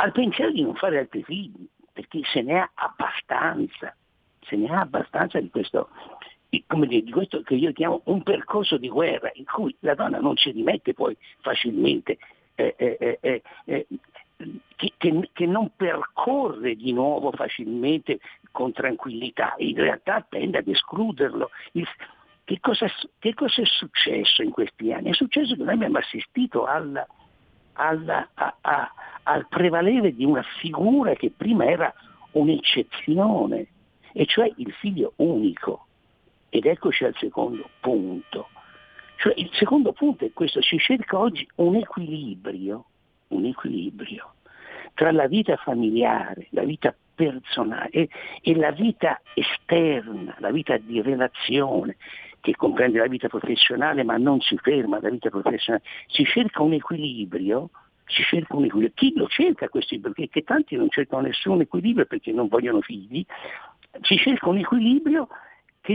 al 0.00 0.12
pensiero 0.12 0.50
di 0.52 0.62
non 0.62 0.74
fare 0.74 0.98
altri 0.98 1.22
figli, 1.24 1.66
perché 1.92 2.20
se 2.32 2.42
ne 2.42 2.60
ha 2.60 2.70
abbastanza, 2.74 3.94
se 4.40 4.56
ne 4.56 4.68
ha 4.68 4.80
abbastanza 4.80 5.40
di 5.40 5.50
questo, 5.50 5.88
come 6.66 6.86
dire, 6.86 7.02
di 7.02 7.10
questo 7.10 7.42
che 7.42 7.54
io 7.54 7.72
chiamo 7.72 8.00
un 8.04 8.22
percorso 8.22 8.78
di 8.78 8.88
guerra 8.88 9.30
in 9.34 9.44
cui 9.44 9.74
la 9.80 9.94
donna 9.94 10.18
non 10.18 10.36
si 10.36 10.50
rimette 10.50 10.94
poi 10.94 11.16
facilmente 11.40 12.18
eh, 12.54 12.74
eh, 12.76 13.18
eh, 13.20 13.42
eh 13.64 13.86
che, 14.76 14.92
che, 14.96 15.30
che, 15.32 15.46
non 15.46 15.72
percorre 15.74 16.76
di 16.76 16.92
nuovo 16.92 17.32
facilmente 17.32 18.20
con 18.52 18.72
tranquillità, 18.72 19.54
in 19.58 19.74
realtà 19.74 20.24
tende 20.28 20.58
ad 20.58 20.68
escluderlo. 20.68 21.50
Il, 21.72 21.86
che, 22.44 22.60
cosa, 22.60 22.86
che, 23.18 23.34
cosa, 23.34 23.62
è 23.62 23.64
successo 23.64 24.42
in 24.42 24.50
questi 24.50 24.92
anni? 24.92 25.10
È 25.10 25.14
successo 25.14 25.56
che 25.56 25.62
noi 25.62 25.74
abbiamo 25.74 25.98
assistito 25.98 26.66
alla, 26.66 27.06
alla, 27.74 28.28
a, 28.34 28.56
a, 28.60 28.92
al 29.24 29.46
prevalere 29.48 30.14
di 30.14 30.24
una 30.24 30.44
figura 30.60 31.14
che 31.14 31.32
prima 31.36 31.64
era 31.64 31.92
un'eccezione, 32.32 33.66
e 34.12 34.26
cioè 34.26 34.50
il 34.56 34.72
figlio 34.74 35.14
unico. 35.16 35.87
Ed 36.50 36.64
eccoci 36.64 37.04
al 37.04 37.14
secondo 37.18 37.68
punto. 37.80 38.48
Cioè, 39.16 39.34
il 39.36 39.50
secondo 39.52 39.92
punto 39.92 40.24
è 40.24 40.32
questo, 40.32 40.62
si 40.62 40.78
cerca 40.78 41.18
oggi 41.18 41.46
un 41.56 41.74
equilibrio 41.74 42.86
un 43.28 43.44
equilibrio 43.44 44.34
tra 44.94 45.12
la 45.12 45.26
vita 45.26 45.56
familiare, 45.56 46.48
la 46.50 46.64
vita 46.64 46.94
personale 47.14 47.90
e, 47.90 48.08
e 48.42 48.56
la 48.56 48.70
vita 48.70 49.20
esterna, 49.34 50.34
la 50.38 50.50
vita 50.50 50.76
di 50.76 51.00
relazione, 51.02 51.96
che 52.40 52.54
comprende 52.56 52.98
la 52.98 53.06
vita 53.06 53.28
professionale 53.28 54.02
ma 54.02 54.16
non 54.16 54.40
si 54.40 54.56
ferma 54.58 54.98
alla 54.98 55.10
vita 55.10 55.30
professionale, 55.30 55.84
si 56.06 56.24
cerca 56.24 56.62
un 56.62 56.72
equilibrio, 56.72 57.70
si 58.06 58.22
cerca 58.22 58.56
un 58.56 58.64
equilibrio. 58.64 58.94
Chi 58.94 59.12
lo 59.16 59.28
cerca 59.28 59.68
questo 59.68 59.94
equilibrio? 59.94 60.26
Perché 60.26 60.42
tanti 60.42 60.76
non 60.76 60.88
cercano 60.90 61.22
nessun 61.22 61.60
equilibrio 61.60 62.06
perché 62.06 62.32
non 62.32 62.48
vogliono 62.48 62.80
figli, 62.80 63.24
si 64.02 64.16
cerca 64.16 64.48
un 64.48 64.58
equilibrio 64.58 65.28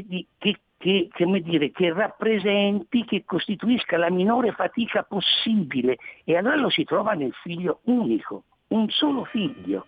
che, 0.01 0.25
che 0.37 0.59
che, 0.83 1.41
dire, 1.41 1.71
che, 1.71 1.93
rappresenti, 1.93 3.05
che 3.05 3.23
costituisca 3.23 3.95
la 3.95 4.09
minore 4.09 4.51
fatica 4.51 5.03
possibile 5.03 5.97
e 6.25 6.35
allora 6.35 6.57
lo 6.57 6.69
si 6.69 6.83
trova 6.83 7.13
nel 7.13 7.31
figlio 7.41 7.79
unico, 7.83 8.43
un 8.69 8.89
solo 8.89 9.23
figlio. 9.23 9.85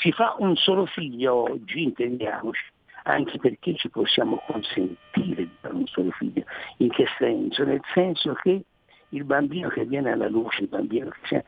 Si 0.00 0.12
fa 0.12 0.34
un 0.38 0.56
solo 0.56 0.86
figlio 0.86 1.34
oggi, 1.34 1.82
intendiamoci, 1.82 2.64
anche 3.02 3.38
perché 3.38 3.74
ci 3.74 3.90
possiamo 3.90 4.42
consentire 4.46 5.42
di 5.42 5.50
fare 5.60 5.74
un 5.74 5.86
solo 5.88 6.10
figlio. 6.12 6.44
In 6.78 6.88
che 6.88 7.04
senso? 7.18 7.64
Nel 7.64 7.82
senso 7.92 8.32
che 8.32 8.64
il 9.10 9.24
bambino 9.24 9.68
che 9.68 9.84
viene 9.84 10.10
alla 10.10 10.28
luce, 10.28 10.62
il 10.62 10.68
bambino 10.68 11.10
che 11.10 11.18
sia, 11.24 11.44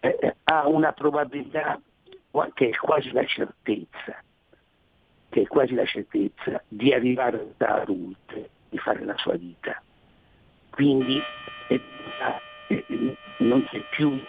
eh, 0.00 0.18
eh 0.20 0.36
ha 0.44 0.68
una 0.68 0.92
probabilità 0.92 1.80
che 2.52 2.68
è 2.68 2.76
quasi 2.76 3.10
la 3.10 3.24
certezza 3.24 4.22
che 5.28 5.42
è 5.42 5.46
quasi 5.46 5.74
la 5.74 5.84
certezza 5.84 6.62
di 6.68 6.92
arrivare 6.92 7.54
da 7.56 7.82
adulte, 7.82 8.50
di 8.68 8.78
fare 8.78 9.04
la 9.04 9.16
sua 9.16 9.36
vita. 9.36 9.80
Quindi 10.70 11.20
non 13.38 13.64
c'è 13.64 13.80
più 13.90 14.20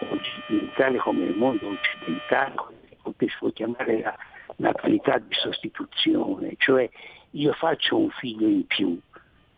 Italia 0.47 1.01
come 1.01 1.25
nel 1.25 1.35
mondo 1.35 1.67
occidentale, 1.69 2.77
che 3.17 3.27
si 3.27 3.51
chiamare 3.53 4.01
la 4.01 4.17
natalità 4.57 5.17
di 5.17 5.33
sostituzione, 5.33 6.55
cioè 6.57 6.89
io 7.31 7.53
faccio 7.53 7.97
un 7.97 8.09
figlio 8.09 8.47
in 8.47 8.65
più 8.65 8.99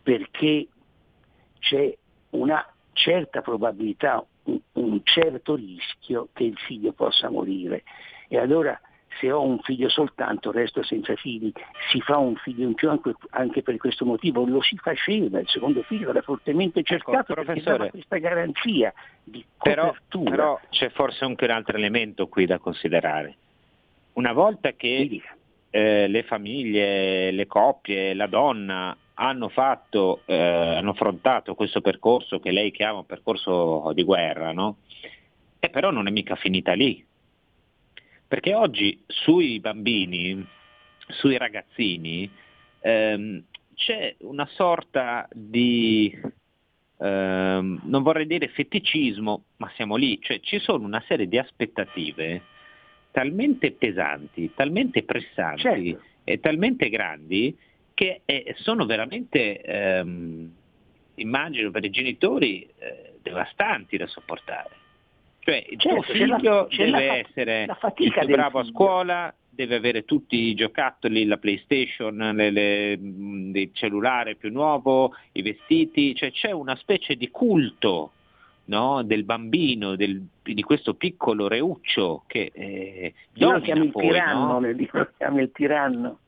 perché 0.02 0.66
c'è 1.58 1.96
una 2.30 2.66
certa 2.92 3.40
probabilità, 3.40 4.24
un, 4.44 4.60
un 4.72 5.00
certo 5.04 5.54
rischio 5.54 6.28
che 6.32 6.44
il 6.44 6.58
figlio 6.58 6.92
possa 6.92 7.30
morire. 7.30 7.84
E 8.28 8.38
allora 8.38 8.78
se 9.22 9.30
ho 9.30 9.40
un 9.40 9.60
figlio 9.60 9.88
soltanto 9.88 10.50
resto 10.50 10.82
senza 10.82 11.14
figli, 11.14 11.52
si 11.92 12.00
fa 12.00 12.16
un 12.18 12.34
figlio 12.34 12.66
in 12.66 12.74
più 12.74 12.90
anche, 12.90 13.14
anche 13.30 13.62
per 13.62 13.76
questo 13.76 14.04
motivo, 14.04 14.44
lo 14.44 14.60
si 14.60 14.76
faceva, 14.76 15.38
il 15.38 15.48
secondo 15.48 15.82
figlio 15.82 16.10
era 16.10 16.22
fortemente 16.22 16.80
ecco, 16.80 16.88
cercato 16.88 17.32
ecco, 17.32 17.44
perché 17.44 17.62
dava 17.62 17.88
questa 17.88 18.16
garanzia 18.18 18.92
di 19.22 19.44
copertura. 19.56 20.24
Però, 20.24 20.30
però 20.30 20.60
c'è 20.70 20.90
forse 20.90 21.24
anche 21.24 21.44
un 21.44 21.50
altro 21.52 21.76
elemento 21.76 22.26
qui 22.26 22.46
da 22.46 22.58
considerare. 22.58 23.36
Una 24.14 24.32
volta 24.32 24.72
che 24.72 25.22
eh, 25.70 26.08
le 26.08 26.22
famiglie, 26.24 27.30
le 27.30 27.46
coppie, 27.46 28.14
la 28.14 28.26
donna 28.26 28.96
hanno 29.14 29.48
fatto, 29.50 30.22
eh, 30.24 30.34
hanno 30.34 30.90
affrontato 30.90 31.54
questo 31.54 31.80
percorso 31.80 32.40
che 32.40 32.50
lei 32.50 32.72
chiama 32.72 33.04
percorso 33.04 33.92
di 33.94 34.02
guerra, 34.02 34.50
no? 34.52 34.78
E 35.60 35.70
però 35.70 35.92
non 35.92 36.08
è 36.08 36.10
mica 36.10 36.34
finita 36.34 36.72
lì, 36.72 37.06
perché 38.32 38.54
oggi 38.54 38.98
sui 39.08 39.60
bambini, 39.60 40.42
sui 41.06 41.36
ragazzini, 41.36 42.30
ehm, 42.80 43.42
c'è 43.74 44.14
una 44.20 44.48
sorta 44.54 45.28
di, 45.30 46.18
ehm, 46.98 47.80
non 47.84 48.02
vorrei 48.02 48.26
dire 48.26 48.48
feticismo, 48.48 49.44
ma 49.58 49.70
siamo 49.74 49.96
lì, 49.96 50.18
cioè 50.22 50.40
ci 50.40 50.58
sono 50.60 50.86
una 50.86 51.04
serie 51.06 51.28
di 51.28 51.36
aspettative 51.36 52.40
talmente 53.10 53.72
pesanti, 53.72 54.50
talmente 54.54 55.02
pressanti 55.02 55.60
certo. 55.60 56.02
e 56.24 56.40
talmente 56.40 56.88
grandi 56.88 57.54
che 57.92 58.22
eh, 58.24 58.54
sono 58.60 58.86
veramente, 58.86 59.60
ehm, 59.60 60.50
immagino 61.16 61.70
per 61.70 61.84
i 61.84 61.90
genitori, 61.90 62.66
eh, 62.78 63.12
devastanti 63.20 63.98
da 63.98 64.06
sopportare. 64.06 64.81
Cioè 65.44 65.66
il 65.68 65.78
certo, 65.80 66.02
tuo 66.02 66.12
figlio 66.14 66.36
la, 66.36 66.66
deve 66.70 66.90
la, 66.90 67.16
essere 67.16 67.66
la 67.66 67.92
il 67.96 68.12
più 68.12 68.26
bravo 68.28 68.60
a 68.60 68.64
scuola, 68.64 69.34
deve 69.50 69.74
avere 69.74 70.04
tutti 70.04 70.36
i 70.36 70.54
giocattoli, 70.54 71.24
la 71.24 71.36
PlayStation, 71.36 72.16
le, 72.16 72.50
le, 72.50 72.96
mm, 72.96 73.54
il 73.56 73.70
cellulare 73.72 74.36
più 74.36 74.52
nuovo, 74.52 75.14
i 75.32 75.42
vestiti, 75.42 76.14
cioè 76.14 76.30
c'è 76.30 76.52
una 76.52 76.76
specie 76.76 77.16
di 77.16 77.28
culto 77.30 78.12
no, 78.66 79.02
del 79.02 79.24
bambino, 79.24 79.96
del, 79.96 80.24
di 80.42 80.62
questo 80.62 80.94
piccolo 80.94 81.48
reuccio 81.48 82.22
che 82.28 82.52
eh, 82.54 83.12
domina 83.32 83.74
poi, 83.74 83.84
il 83.84 83.92
tiranno, 83.92 84.60
no? 84.60 84.66
il 85.40 85.50
tiranno. 85.52 86.18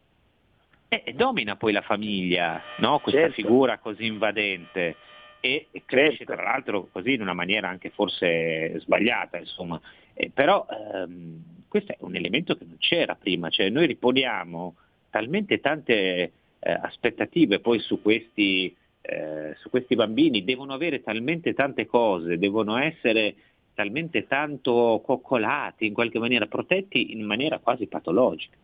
Eh, 0.88 1.12
domina 1.14 1.55
poi 1.55 1.72
la 1.72 1.83
famiglia, 1.83 2.61
no? 2.79 2.98
questa 2.98 3.20
certo. 3.20 3.35
figura 3.35 3.79
così 3.79 4.07
invadente 4.07 4.96
e 5.44 5.83
cresce 5.85 6.24
tra 6.24 6.42
l'altro 6.42 6.88
così 6.90 7.12
in 7.12 7.20
una 7.20 7.35
maniera 7.35 7.68
anche 7.68 7.90
forse 7.90 8.78
sbagliata, 8.80 9.37
insomma. 9.37 9.78
Eh, 10.14 10.30
però 10.33 10.66
ehm, 10.70 11.42
questo 11.68 11.92
è 11.92 11.96
un 12.00 12.16
elemento 12.16 12.57
che 12.57 12.64
non 12.64 12.78
c'era 12.78 13.14
prima, 13.14 13.50
cioè 13.50 13.68
noi 13.68 13.87
riponiamo 13.87 14.74
talmente 15.11 15.61
tante 15.61 15.94
eh, 15.94 16.33
aspettative 16.61 17.61
poi 17.61 17.78
su 17.80 18.00
questi, 18.00 18.74
eh, 19.02 19.54
su 19.59 19.68
questi 19.68 19.94
bambini, 19.94 20.44
devono 20.44 20.72
avere 20.72 21.02
talmente 21.02 21.52
tante 21.52 21.85
cose, 21.85 22.38
devono 22.38 22.78
essere 22.78 23.35
talmente 23.74 24.26
tanto 24.26 25.02
coccolati, 25.04 25.85
in 25.87 25.92
qualche 25.92 26.18
maniera 26.18 26.46
protetti 26.46 27.12
in 27.12 27.24
maniera 27.26 27.59
quasi 27.59 27.87
patologica. 27.87 28.57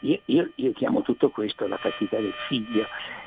Io, 0.00 0.20
io, 0.24 0.50
io, 0.56 0.72
chiamo 0.72 1.02
tutto 1.02 1.30
questo 1.30 1.66
la 1.68 1.76
fatica 1.76 2.18
del 2.18 2.34
figlio. 2.48 2.86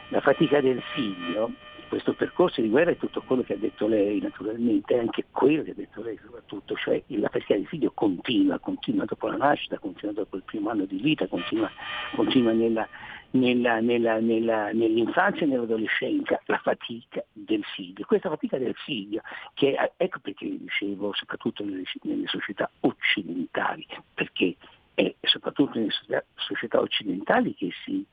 La 0.09 0.21
fatica 0.21 0.61
del 0.61 0.81
figlio, 0.93 1.51
questo 1.95 2.13
percorso 2.13 2.59
di 2.59 2.67
guerra 2.67 2.91
è 2.91 2.97
tutto 2.97 3.21
quello 3.21 3.41
che 3.41 3.53
ha 3.53 3.57
detto 3.57 3.87
lei 3.87 4.19
naturalmente, 4.19 4.99
anche 4.99 5.27
quello 5.31 5.63
che 5.63 5.71
ha 5.71 5.75
detto 5.75 6.01
lei 6.01 6.19
soprattutto, 6.21 6.75
cioè 6.75 7.01
la 7.07 7.29
fatica 7.29 7.53
del 7.55 7.67
figlio 7.67 7.91
continua, 7.93 8.59
continua 8.59 9.05
dopo 9.05 9.27
la 9.27 9.37
nascita, 9.37 9.79
continua 9.79 10.13
dopo 10.13 10.35
il 10.35 10.43
primo 10.43 10.71
anno 10.71 10.83
di 10.83 10.97
vita, 10.97 11.25
continua, 11.27 11.71
continua 12.13 12.51
nella, 12.51 12.85
nella, 13.31 13.79
nella, 13.79 14.19
nell'infanzia 14.19 15.43
e 15.43 15.45
nell'adolescenza 15.45 16.41
la 16.47 16.57
fatica 16.57 17.23
del 17.31 17.63
figlio. 17.63 18.03
Questa 18.05 18.27
fatica 18.27 18.57
del 18.57 18.75
figlio, 18.75 19.21
che 19.53 19.93
ecco 19.95 20.19
perché 20.19 20.49
dicevo, 20.49 21.13
soprattutto 21.13 21.63
nelle, 21.63 21.83
nelle 22.01 22.27
società 22.27 22.69
occidentali, 22.81 23.87
perché 24.13 24.57
è 24.93 25.15
soprattutto 25.21 25.79
nelle 25.79 26.25
società 26.35 26.81
occidentali 26.81 27.55
che 27.55 27.69
si, 27.85 28.05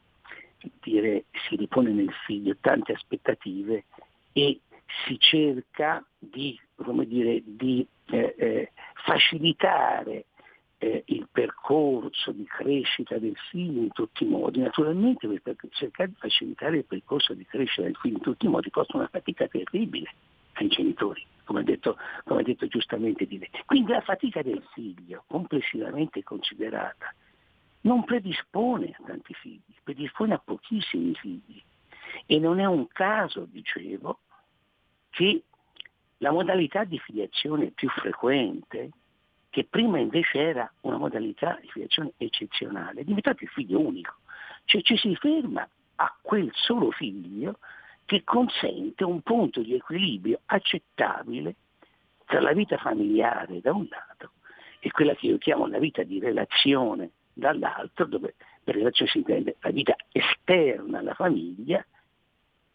dire, 0.82 1.24
si 1.48 1.56
ripone 1.56 1.90
nel 1.90 2.12
figlio 2.26 2.56
tante 2.60 2.92
aspettative 2.92 3.84
e 4.32 4.60
si 5.06 5.18
cerca 5.18 6.04
di, 6.18 6.58
dire, 7.06 7.42
di 7.44 7.86
eh, 8.06 8.34
eh, 8.36 8.72
facilitare 9.04 10.26
eh, 10.78 11.02
il 11.06 11.28
percorso 11.30 12.32
di 12.32 12.44
crescita 12.44 13.18
del 13.18 13.36
figlio 13.50 13.82
in 13.82 13.92
tutti 13.92 14.24
i 14.24 14.28
modi. 14.28 14.60
Naturalmente 14.60 15.28
per 15.40 15.56
cercare 15.70 16.10
di 16.10 16.16
facilitare 16.18 16.78
il 16.78 16.84
percorso 16.84 17.34
di 17.34 17.44
crescita 17.46 17.82
del 17.82 17.96
figlio 17.96 18.16
in 18.16 18.22
tutti 18.22 18.46
i 18.46 18.48
modi 18.48 18.70
costa 18.70 18.96
una 18.96 19.08
fatica 19.08 19.46
terribile 19.46 20.12
ai 20.54 20.68
genitori, 20.68 21.24
come 21.44 21.60
ha 21.60 21.62
detto, 21.62 21.96
come 22.24 22.40
ha 22.40 22.44
detto 22.44 22.66
giustamente 22.66 23.26
di 23.26 23.38
lei. 23.38 23.50
Quindi 23.64 23.92
la 23.92 24.00
fatica 24.00 24.42
del 24.42 24.62
figlio, 24.74 25.24
complessivamente 25.26 26.22
considerata, 26.22 27.14
non 27.82 28.04
predispone 28.04 28.94
a 28.98 29.02
tanti 29.04 29.34
figli, 29.34 29.74
predispone 29.82 30.34
a 30.34 30.38
pochissimi 30.38 31.14
figli. 31.14 31.62
E 32.26 32.38
non 32.38 32.60
è 32.60 32.64
un 32.64 32.86
caso, 32.88 33.46
dicevo, 33.48 34.20
che 35.10 35.42
la 36.18 36.30
modalità 36.30 36.84
di 36.84 36.98
filiazione 36.98 37.70
più 37.70 37.88
frequente 37.88 38.90
che 39.50 39.66
prima 39.68 39.98
invece 39.98 40.38
era 40.38 40.72
una 40.82 40.96
modalità 40.96 41.58
di 41.60 41.68
filiazione 41.68 42.12
eccezionale, 42.16 43.00
è 43.00 43.04
diventato 43.04 43.44
il 43.44 43.50
figlio 43.50 43.80
unico. 43.80 44.14
Cioè 44.64 44.80
ci 44.82 44.96
si 44.96 45.14
ferma 45.16 45.68
a 45.96 46.16
quel 46.22 46.50
solo 46.54 46.90
figlio 46.90 47.58
che 48.06 48.24
consente 48.24 49.04
un 49.04 49.20
punto 49.20 49.60
di 49.60 49.74
equilibrio 49.74 50.40
accettabile 50.46 51.56
tra 52.24 52.40
la 52.40 52.52
vita 52.52 52.78
familiare 52.78 53.60
da 53.60 53.72
un 53.72 53.86
lato 53.90 54.32
e 54.80 54.90
quella 54.90 55.14
che 55.14 55.26
io 55.26 55.38
chiamo 55.38 55.66
la 55.66 55.78
vita 55.78 56.02
di 56.02 56.18
relazione 56.18 57.10
dall'altro, 57.32 58.06
dove 58.06 58.34
per 58.62 58.74
relazione 58.74 59.10
si 59.10 59.18
intende 59.18 59.56
la 59.60 59.70
vita 59.70 59.94
esterna 60.10 60.98
alla 60.98 61.14
famiglia, 61.14 61.84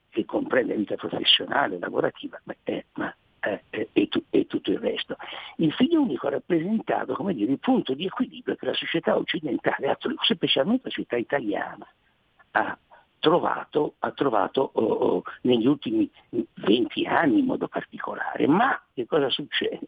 che 0.09 0.25
comprende 0.25 0.73
la 0.73 0.79
vita 0.79 0.95
professionale, 0.95 1.79
lavorativa, 1.79 2.39
ma, 2.43 2.55
eh, 2.63 2.85
ma 2.93 3.15
eh, 3.39 3.63
e, 3.69 3.89
e, 3.93 4.09
e, 4.29 4.47
tutto 4.47 4.71
il 4.71 4.79
resto. 4.79 5.15
Il 5.57 5.71
figlio 5.73 6.01
unico 6.01 6.27
ha 6.27 6.31
rappresentato 6.31 7.13
come 7.13 7.33
dire, 7.33 7.51
il 7.51 7.59
punto 7.59 7.93
di 7.93 8.05
equilibrio 8.05 8.55
che 8.55 8.65
la 8.65 8.73
società 8.73 9.15
occidentale, 9.15 9.97
specialmente 10.23 10.85
la 10.85 10.89
società 10.89 11.17
italiana, 11.17 11.87
ha 12.51 12.77
trovato, 13.19 13.95
ha 13.99 14.11
trovato 14.11 14.71
oh, 14.73 14.83
oh, 14.83 15.23
negli 15.41 15.67
ultimi 15.67 16.09
20 16.29 17.05
anni 17.05 17.39
in 17.39 17.45
modo 17.45 17.67
particolare. 17.67 18.47
Ma 18.47 18.81
che 18.93 19.05
cosa 19.05 19.29
succede? 19.29 19.87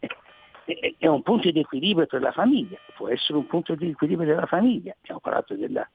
È 0.97 1.07
un 1.07 1.23
punto 1.23 1.49
di 1.49 1.59
equilibrio 1.59 2.05
per 2.05 2.21
la 2.21 2.31
famiglia, 2.31 2.77
può 2.95 3.09
essere 3.09 3.37
un 3.37 3.47
punto 3.47 3.73
di 3.75 3.89
equilibrio 3.89 4.27
della 4.27 4.45
famiglia. 4.45 4.95
Abbiamo 4.99 5.19
parlato 5.19 5.55
della, 5.55 5.89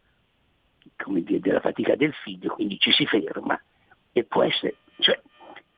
dire, 1.06 1.40
della 1.40 1.60
fatica 1.60 1.94
del 1.94 2.12
figlio, 2.12 2.54
quindi 2.54 2.78
ci 2.78 2.90
si 2.90 3.06
ferma 3.06 3.60
e 4.12 4.24
può 4.24 4.42
essere, 4.42 4.76
cioè, 4.98 5.20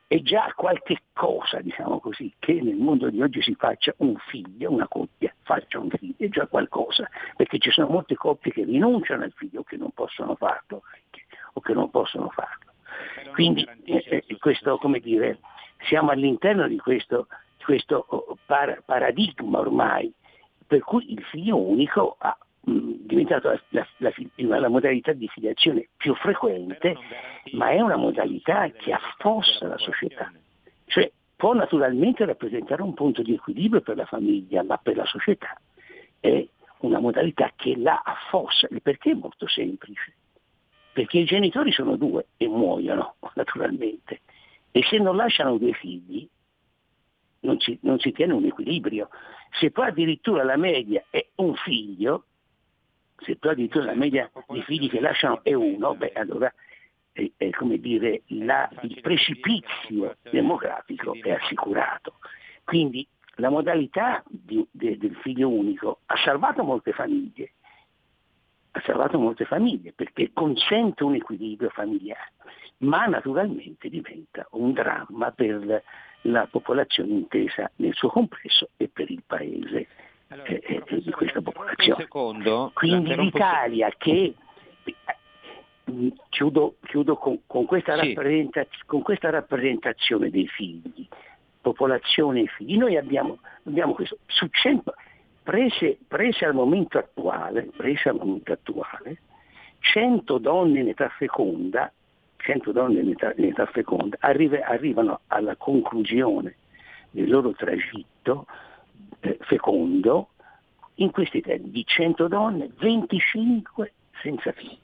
è 0.07 0.21
già 0.21 0.51
qualche 0.55 1.01
cosa, 1.13 1.59
diciamo 1.59 1.99
così, 1.99 2.33
che 2.39 2.53
nel 2.61 2.77
mondo 2.77 3.09
di 3.09 3.21
oggi 3.21 3.41
si 3.41 3.53
faccia 3.55 3.93
un 3.97 4.15
figlio, 4.29 4.71
una 4.71 4.87
coppia 4.87 5.33
faccia 5.43 5.79
un 5.79 5.89
figlio, 5.89 6.15
è 6.17 6.29
già 6.29 6.47
qualcosa, 6.47 7.09
perché 7.35 7.59
ci 7.59 7.69
sono 7.71 7.89
molte 7.89 8.15
coppie 8.15 8.51
che 8.51 8.63
rinunciano 8.63 9.23
al 9.23 9.33
figlio 9.35 9.63
che 9.63 9.77
non 9.77 9.91
possono 9.91 10.35
farlo, 10.35 10.83
o 11.53 11.61
che 11.61 11.73
non 11.73 11.89
possono 11.89 12.29
farlo. 12.29 12.71
Quindi 13.33 13.67
eh, 13.83 14.23
eh, 14.27 14.37
questo, 14.39 14.77
come 14.77 14.99
dire, 14.99 15.39
siamo 15.87 16.11
all'interno 16.11 16.67
di 16.67 16.77
questo, 16.77 17.27
questo 17.67 18.05
oh, 18.07 18.37
par- 18.45 18.81
paradigma 18.85 19.59
ormai, 19.59 20.09
per 20.65 20.79
cui 20.79 21.11
il 21.11 21.21
figlio 21.23 21.57
unico 21.57 22.15
ha 22.17 22.37
diventato 22.61 23.49
la, 23.49 23.59
la, 23.69 23.85
la, 23.97 24.59
la, 24.59 24.69
modalità 24.69 25.11
di 25.11 25.27
filiazione 25.27 25.89
più 25.97 26.15
frequente, 26.15 26.95
ma 27.51 27.71
è 27.71 27.81
una 27.81 27.97
modalità 27.97 28.69
che 28.69 28.93
affossa 28.93 29.67
la 29.67 29.77
società. 29.77 30.31
Cioè 30.85 31.11
può 31.35 31.53
naturalmente 31.53 32.23
rappresentare 32.23 32.81
un 32.83 32.93
punto 32.93 33.21
di 33.21 33.33
equilibrio 33.33 33.81
per 33.81 33.97
la 33.97 34.05
famiglia, 34.05 34.63
ma 34.63 34.77
per 34.77 34.95
la 34.95 35.05
società 35.05 35.59
è 36.21 36.47
una 36.79 36.99
modalità 36.99 37.51
che 37.53 37.75
la 37.75 38.01
affossa. 38.01 38.67
Il 38.71 38.81
perché 38.81 39.11
è 39.11 39.15
molto 39.15 39.45
semplice. 39.45 40.13
Perché 40.93 41.17
i 41.17 41.25
genitori 41.25 41.73
sono 41.73 41.97
due 41.97 42.27
e 42.37 42.47
muoiono, 42.47 43.15
naturalmente. 43.35 44.21
E 44.71 44.83
se 44.83 44.99
non 44.99 45.17
lasciano 45.17 45.57
due 45.57 45.73
figli, 45.73 46.25
non 47.47 47.59
si, 47.59 47.79
non 47.81 47.97
si 47.99 48.11
tiene 48.11 48.33
un 48.33 48.45
equilibrio. 48.45 49.09
Se 49.59 49.71
poi 49.71 49.87
addirittura 49.87 50.43
la 50.43 50.57
media 50.57 51.03
è 51.09 51.25
un 51.35 51.55
figlio, 51.55 52.25
se 53.17 53.39
tu 53.39 53.47
addirittura 53.47 53.85
la 53.85 53.95
media 53.95 54.29
di 54.49 54.61
figli 54.61 54.89
che 54.89 54.99
lasciano 54.99 55.43
è 55.43 55.53
uno, 55.53 55.95
beh 55.95 56.11
allora 56.13 56.53
è, 57.13 57.31
è 57.37 57.49
come 57.51 57.79
dire, 57.79 58.21
la, 58.27 58.69
il 58.81 58.99
precipizio 59.01 60.17
demografico 60.29 61.13
è 61.13 61.31
assicurato. 61.31 62.15
Quindi 62.63 63.07
la 63.35 63.49
modalità 63.49 64.23
di, 64.27 64.65
de, 64.69 64.97
del 64.97 65.15
figlio 65.15 65.49
unico 65.49 66.01
ha 66.05 66.17
salvato 66.17 66.63
molte 66.63 66.91
famiglie, 66.91 67.53
ha 68.71 68.81
salvato 68.81 69.17
molte 69.17 69.45
famiglie 69.45 69.93
perché 69.93 70.31
consente 70.33 71.03
un 71.03 71.15
equilibrio 71.15 71.69
familiare, 71.69 72.33
ma 72.79 73.05
naturalmente 73.05 73.89
diventa 73.89 74.45
un 74.51 74.73
dramma 74.73 75.31
per 75.31 75.83
la 76.27 76.47
popolazione 76.49 77.11
intesa 77.11 77.69
nel 77.77 77.93
suo 77.93 78.09
complesso 78.09 78.69
e 78.77 78.89
per 78.89 79.09
il 79.09 79.23
paese 79.25 79.87
allora, 80.27 80.47
eh, 80.49 80.83
eh, 80.85 81.01
di 81.01 81.11
questa 81.11 81.41
popolazione. 81.41 82.03
Secondo, 82.03 82.71
Quindi 82.73 83.15
l'Italia 83.15 83.89
che 83.97 84.33
mm, 85.89 86.09
chiudo, 86.29 86.75
chiudo 86.83 87.15
con, 87.15 87.39
con, 87.47 87.65
questa 87.65 87.97
sì. 87.99 88.13
con, 88.85 89.01
questa 89.01 89.29
rappresentazione 89.29 90.29
dei 90.29 90.47
figli, 90.47 91.07
popolazione 91.61 92.41
e 92.41 92.47
figli. 92.47 92.77
Noi 92.77 92.97
abbiamo, 92.97 93.39
abbiamo 93.63 93.93
questo, 93.93 94.17
su 94.25 94.47
100, 94.47 94.93
prese, 95.43 95.97
prese, 96.07 96.45
al 96.45 96.53
momento 96.53 96.97
attuale, 96.97 97.69
prese 97.75 98.09
al 98.09 98.15
momento 98.15 98.51
attuale, 98.51 99.21
100 99.79 100.37
donne 100.39 100.81
in 100.81 100.89
età 100.89 101.07
feconda, 101.09 101.91
100 102.47 102.71
donne 102.71 103.01
in 103.01 103.09
età, 103.09 103.33
in 103.35 103.43
età 103.43 103.65
feconda 103.65 104.15
arriva, 104.21 104.65
arrivano 104.65 105.19
alla 105.27 105.57
conclusione 105.57 106.55
del 107.11 107.29
loro 107.29 107.51
tragitto 107.51 108.45
eh, 109.19 109.37
fecondo, 109.41 110.29
in 110.95 111.11
questi 111.11 111.41
termini, 111.41 111.71
di 111.71 111.85
100 111.85 112.27
donne, 112.29 112.69
25 112.79 113.91
senza 114.21 114.53
figli, 114.53 114.77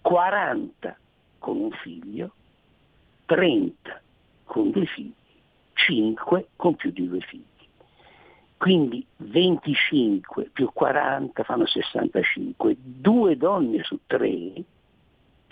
40 0.00 0.96
con 1.38 1.60
un 1.60 1.70
figlio, 1.72 2.32
30 3.26 4.00
con 4.44 4.70
due 4.70 4.86
figli, 4.86 5.12
5 5.74 6.48
con 6.56 6.74
più 6.74 6.90
di 6.90 7.06
due 7.06 7.20
figli. 7.20 7.44
Quindi 8.56 9.06
25 9.18 10.48
più 10.54 10.70
40 10.72 11.44
fanno 11.44 11.66
65, 11.66 12.76
due 12.78 13.36
donne 13.36 13.82
su 13.82 13.98
tre, 14.06 14.64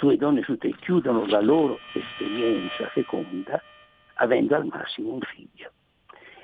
due 0.04 0.18
donne 0.18 0.42
su 0.42 0.58
tre 0.58 0.74
chiudono 0.76 1.24
la 1.26 1.40
loro 1.40 1.78
esperienza 1.94 2.88
feconda 2.88 3.60
avendo 4.16 4.54
al 4.54 4.66
massimo 4.66 5.14
un 5.14 5.20
figlio. 5.20 5.70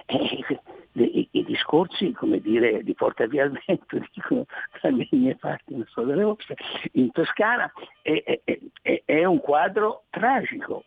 E 0.07 0.45
i, 0.93 1.29
i, 1.31 1.45
discorsi, 1.45 2.11
come 2.13 2.41
dire, 2.41 2.83
di 2.83 2.95
porta 2.95 3.27
via 3.27 3.45
il 3.45 3.63
vento, 3.67 3.99
dicono 4.13 4.47
dalle 4.81 5.07
mie 5.11 5.37
parti, 5.37 5.75
non 5.75 5.85
so 5.89 6.03
delle 6.03 6.25
vostre, 6.25 6.57
in 6.93 7.11
Toscana, 7.13 7.71
è, 8.01 8.41
è, 8.45 8.59
è, 8.81 9.03
è 9.05 9.25
un 9.25 9.41
quadro 9.41 10.05
tragico. 10.09 10.85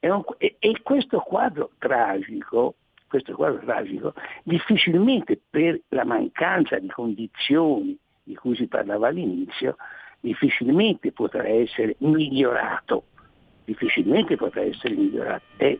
Un, 0.00 0.22
e 0.38 0.80
questo 0.82 1.18
quadro 1.18 1.72
tragico, 1.78 2.76
questo 3.06 3.34
quadro 3.34 3.60
tragico, 3.60 4.14
difficilmente 4.44 5.38
per 5.50 5.78
la 5.88 6.04
mancanza 6.04 6.78
di 6.78 6.88
condizioni 6.88 7.96
di 8.22 8.34
cui 8.34 8.56
si 8.56 8.66
parlava 8.66 9.08
all'inizio 9.08 9.76
difficilmente 10.20 11.12
potrà 11.12 11.46
essere 11.46 11.96
migliorato, 11.98 13.04
difficilmente 13.64 14.36
potrà 14.36 14.62
essere 14.62 14.94
migliorato. 14.94 15.44
È 15.56 15.78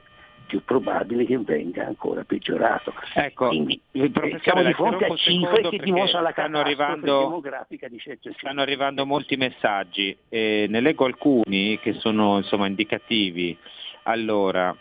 più 0.49 0.65
probabile 0.65 1.27
che 1.27 1.39
venga 1.39 1.87
ancora 1.87 2.25
peggiorato. 2.25 2.93
Ecco, 3.13 3.49
Quindi 3.49 3.79
eh, 3.93 4.11
siamo 4.43 4.63
di 4.63 4.73
fronte 4.73 5.05
a 5.05 5.15
cifre 5.15 5.69
che 5.69 5.79
dimostrano 5.79 6.25
la 6.25 6.33
stanno 6.33 6.59
arrivando, 6.59 7.19
demografica 7.21 7.87
di 7.87 7.99
certo 7.99 8.33
Stanno 8.33 8.63
arrivando 8.63 9.05
molti 9.05 9.37
messaggi, 9.37 10.17
eh, 10.29 10.67
ne 10.69 10.81
leggo 10.81 11.05
alcuni 11.05 11.79
che 11.81 11.93
sono 11.95 12.39
insomma, 12.39 12.67
indicativi. 12.67 13.57
Allora, 14.05 14.75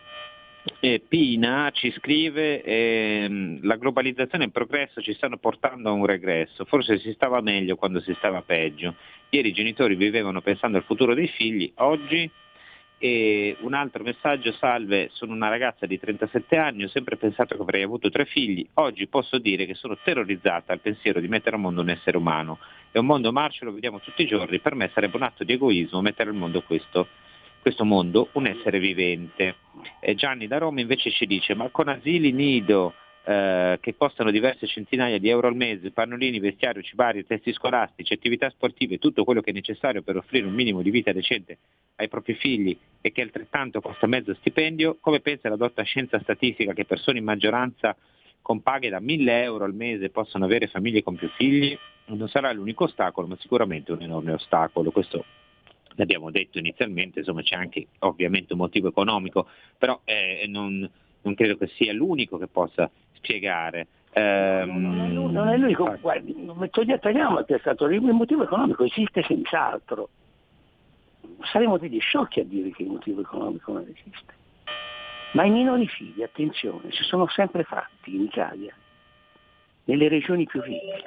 eh, 0.80 1.02
Pina 1.08 1.70
ci 1.74 1.92
scrive 1.92 2.62
ehm, 2.62 3.60
la 3.64 3.76
globalizzazione 3.76 4.44
e 4.44 4.48
il 4.48 4.54
progresso 4.54 5.02
ci 5.02 5.14
stanno 5.14 5.38
portando 5.38 5.90
a 5.90 5.94
un 5.94 6.06
regresso, 6.06 6.66
forse 6.66 7.00
si 7.00 7.12
stava 7.14 7.42
meglio 7.42 7.76
quando 7.76 8.00
si 8.02 8.14
stava 8.18 8.42
peggio. 8.42 8.96
Ieri 9.30 9.50
i 9.50 9.54
genitori 9.54 9.96
vivevano 9.96 10.42
pensando 10.42 10.78
al 10.78 10.84
futuro 10.84 11.14
dei 11.14 11.28
figli, 11.28 11.72
oggi 11.76 12.30
e 13.00 13.56
un 13.60 13.74
altro 13.74 14.04
messaggio, 14.04 14.52
salve, 14.54 15.10
sono 15.14 15.34
una 15.34 15.50
ragazza 15.50 15.86
di 15.86 16.00
37 16.00 16.58
anni, 16.58 16.84
ho 16.84 16.90
sempre 16.90 17.16
pensato 17.16 17.56
che 17.56 17.62
avrei 17.62 17.84
avuto 17.84 18.10
tre 18.10 18.26
figli, 18.26 18.68
oggi 18.76 19.08
posso 19.08 19.38
dire 19.38 19.66
che 19.66 19.76
sono 19.76 19.98
terrorizzata 20.04 20.74
al 20.74 20.80
pensiero 20.80 21.20
di 21.20 21.28
mettere 21.28 21.56
al 21.56 21.62
mondo 21.62 21.82
un 21.82 21.90
essere 21.90 22.18
umano. 22.18 22.58
È 22.92 22.98
un 22.98 23.06
mondo 23.06 23.32
marcio, 23.32 23.66
lo 23.66 23.74
vediamo 23.74 24.00
tutti 24.00 24.24
i 24.24 24.28
giorni, 24.28 24.60
per 24.60 24.74
me 24.74 24.90
sarebbe 24.94 25.18
un 25.18 25.24
atto 25.24 25.44
di 25.44 25.54
egoismo 25.54 26.02
mettere 26.02 26.32
al 26.32 26.36
mondo 26.36 26.64
questo, 26.64 27.08
questo 27.62 27.86
mondo, 27.86 28.30
un 28.34 28.48
essere 28.48 28.80
vivente. 28.80 29.56
E 30.00 30.16
Gianni 30.16 30.48
da 30.48 30.58
Roma 30.58 30.82
invece 30.82 31.12
ci 31.12 31.26
dice, 31.26 31.54
ma 31.54 31.70
con 31.70 31.88
asili 31.88 32.32
nido, 32.32 32.94
eh, 33.30 33.78
che 33.82 33.96
costano 33.98 34.32
diverse 34.32 34.68
centinaia 34.68 35.20
di 35.20 35.28
euro 35.28 35.48
al 35.48 35.56
mese, 35.56 35.92
pannolini, 35.92 36.40
vestiario, 36.40 36.82
cibario, 36.82 37.26
testi 37.26 37.52
scolastici, 37.52 38.14
attività 38.14 38.50
sportive, 38.50 39.00
tutto 39.00 39.26
quello 39.26 39.42
che 39.42 39.50
è 39.50 39.54
necessario 39.54 40.02
per 40.02 40.16
offrire 40.16 40.46
un 40.46 40.54
minimo 40.54 40.82
di 40.82 40.90
vita 40.90 41.12
decente 41.12 41.58
ai 41.96 42.08
propri 42.08 42.36
figli 42.36 42.78
e 43.02 43.12
che 43.12 43.22
altrettanto 43.22 43.82
costa 43.82 44.08
mezzo 44.08 44.34
stipendio, 44.36 44.98
come 45.02 45.20
pensa 45.20 45.50
la 45.50 45.58
dotta 45.58 45.84
scienza 45.84 46.20
statistica 46.22 46.72
che 46.72 46.86
persone 46.86 47.18
in 47.18 47.26
maggioranza 47.26 47.98
con 48.42 48.62
paghe 48.62 48.88
da 48.88 49.02
1000 49.02 49.44
euro 49.44 49.66
al 49.66 49.74
mese 49.74 50.10
possono 50.10 50.46
avere 50.46 50.68
famiglie 50.68 51.04
con 51.04 51.16
più 51.16 51.28
figli? 51.36 51.78
Non 52.06 52.30
sarà 52.30 52.54
l'unico 52.54 52.86
ostacolo, 52.86 53.28
ma 53.28 53.36
sicuramente 53.42 53.92
un 53.92 54.04
enorme 54.04 54.32
ostacolo. 54.32 54.92
Questo 54.92 55.26
l'abbiamo 55.98 56.32
detto 56.32 56.60
inizialmente, 56.60 57.20
insomma 57.20 57.42
c'è 57.42 57.56
anche 57.56 57.88
ovviamente 58.00 58.54
un 58.54 58.60
motivo 58.60 58.88
economico, 58.88 59.48
però 59.78 60.00
eh, 60.06 60.46
non, 60.48 60.90
non 61.22 61.36
credo 61.36 61.58
che 61.58 61.68
sia 61.68 61.92
l'unico 61.94 62.38
che 62.38 62.48
possa 62.48 62.90
spiegare. 63.14 63.88
Um, 64.14 65.32
non 65.32 65.48
è 65.50 65.58
l'unico, 65.58 65.96
guardi, 66.00 66.34
togliamo 67.00 67.40
il 67.40 67.58
stato, 67.60 67.86
il 67.86 68.02
motivo 68.02 68.44
economico 68.44 68.84
esiste 68.84 69.24
senz'altro. 69.24 70.10
Saremo 71.52 71.78
degli 71.78 72.00
sciocchi 72.00 72.40
a 72.40 72.44
dire 72.44 72.72
che 72.72 72.84
il 72.84 72.90
motivo 72.90 73.22
economico 73.22 73.74
non 73.74 73.84
esiste. 73.84 74.34
Ma 75.34 75.46
i 75.46 75.52
minori 75.52 75.88
figli, 75.88 76.24
attenzione, 76.24 76.92
si 76.92 77.04
sono 77.04 77.28
sempre 77.28 77.64
fatti 77.64 78.16
in 78.16 78.24
Italia, 78.24 78.74
nelle 79.84 80.08
regioni 80.08 80.46
più 80.46 80.62
ricche, 80.62 81.04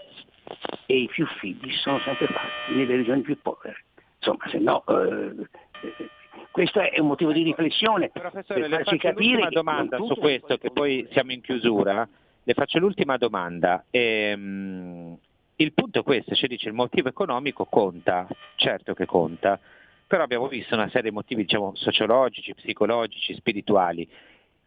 e 0.87 0.97
i 1.03 1.07
più 1.07 1.27
figli 1.39 1.71
si 1.71 1.79
sono 1.79 1.99
sempre 2.01 2.27
fatti 2.27 2.75
nelle 2.75 2.97
regioni 2.97 3.23
più 3.23 3.41
povere. 3.41 3.85
Insomma, 4.21 4.49
se 4.49 4.59
no, 4.59 4.85
eh, 4.87 5.35
eh 5.83 6.11
questo 6.51 6.81
è 6.81 6.99
un 6.99 7.07
motivo 7.07 7.33
di 7.33 7.43
riflessione. 7.43 8.11
Professore, 8.11 8.61
per 8.61 8.71
le 8.71 8.83
faccio 8.83 9.11
l'ultima 9.11 9.49
domanda 9.49 9.97
su 9.99 10.15
questo, 10.17 10.59
che 10.59 10.71
poi 10.71 11.07
siamo 11.13 11.33
in 11.33 11.41
chiusura. 11.41 12.07
Le 12.43 12.55
faccio 12.55 12.79
l'ultima 12.79 13.17
domanda. 13.17 13.85
Ehm, 13.91 15.17
il 15.57 15.73
punto 15.73 16.01
è 16.01 16.03
questo, 16.03 16.35
ci 16.35 16.49
dice 16.49 16.69
il 16.69 16.75
motivo 16.75 17.09
economico 17.09 17.67
conta, 17.67 18.27
certo 18.57 18.95
che 18.95 19.07
conta, 19.07 19.61
però 20.07 20.25
abbiamo 20.25 20.49
visto 20.49 20.75
una 20.75 20.89
serie 20.89 21.11
di 21.11 21.15
motivi 21.15 21.43
diciamo, 21.43 21.73
sociologici, 21.77 22.55
psicologici, 22.55 23.35
spirituali. 23.35 24.09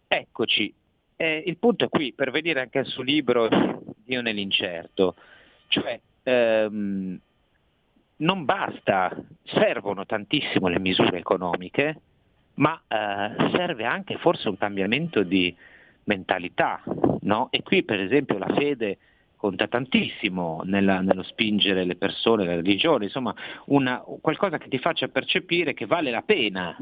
Eccoci, 0.08 0.74
eh, 1.18 1.44
il 1.46 1.58
punto 1.58 1.86
è 1.86 1.90
qui, 1.90 2.14
per 2.14 2.32
venire 2.32 2.62
anche 2.62 2.80
al 2.80 2.86
suo 2.86 3.04
libro 3.04 3.50
Dio 4.06 4.22
nell'incerto, 4.22 5.16
cioè 5.68 6.00
ehm, 6.24 7.20
non 8.24 8.46
basta, 8.46 9.16
servono 9.44 10.06
tantissimo 10.06 10.68
le 10.68 10.80
misure 10.80 11.18
economiche, 11.18 12.02
ma 12.56 12.82
eh, 12.88 13.50
serve 13.52 13.86
anche 13.86 14.18
forse 14.18 14.50
un 14.50 14.58
cambiamento 14.58 15.24
di 15.24 15.56
mentalità. 16.06 16.82
No? 17.22 17.48
E 17.52 17.62
qui 17.62 17.84
per 17.84 18.00
esempio 18.00 18.38
la 18.38 18.54
fede 18.54 18.98
conta 19.36 19.68
tantissimo 19.68 20.62
nella, 20.64 21.02
nello 21.02 21.24
spingere 21.24 21.84
le 21.84 21.98
persone, 21.98 22.46
la 22.46 22.56
religione, 22.56 23.06
insomma 23.06 23.36
una, 23.66 24.02
qualcosa 24.22 24.58
che 24.58 24.70
ti 24.70 24.78
faccia 24.78 25.10
percepire 25.10 25.74
che 25.74 25.86
vale 25.86 26.12
la 26.12 26.22
pena 26.22 26.78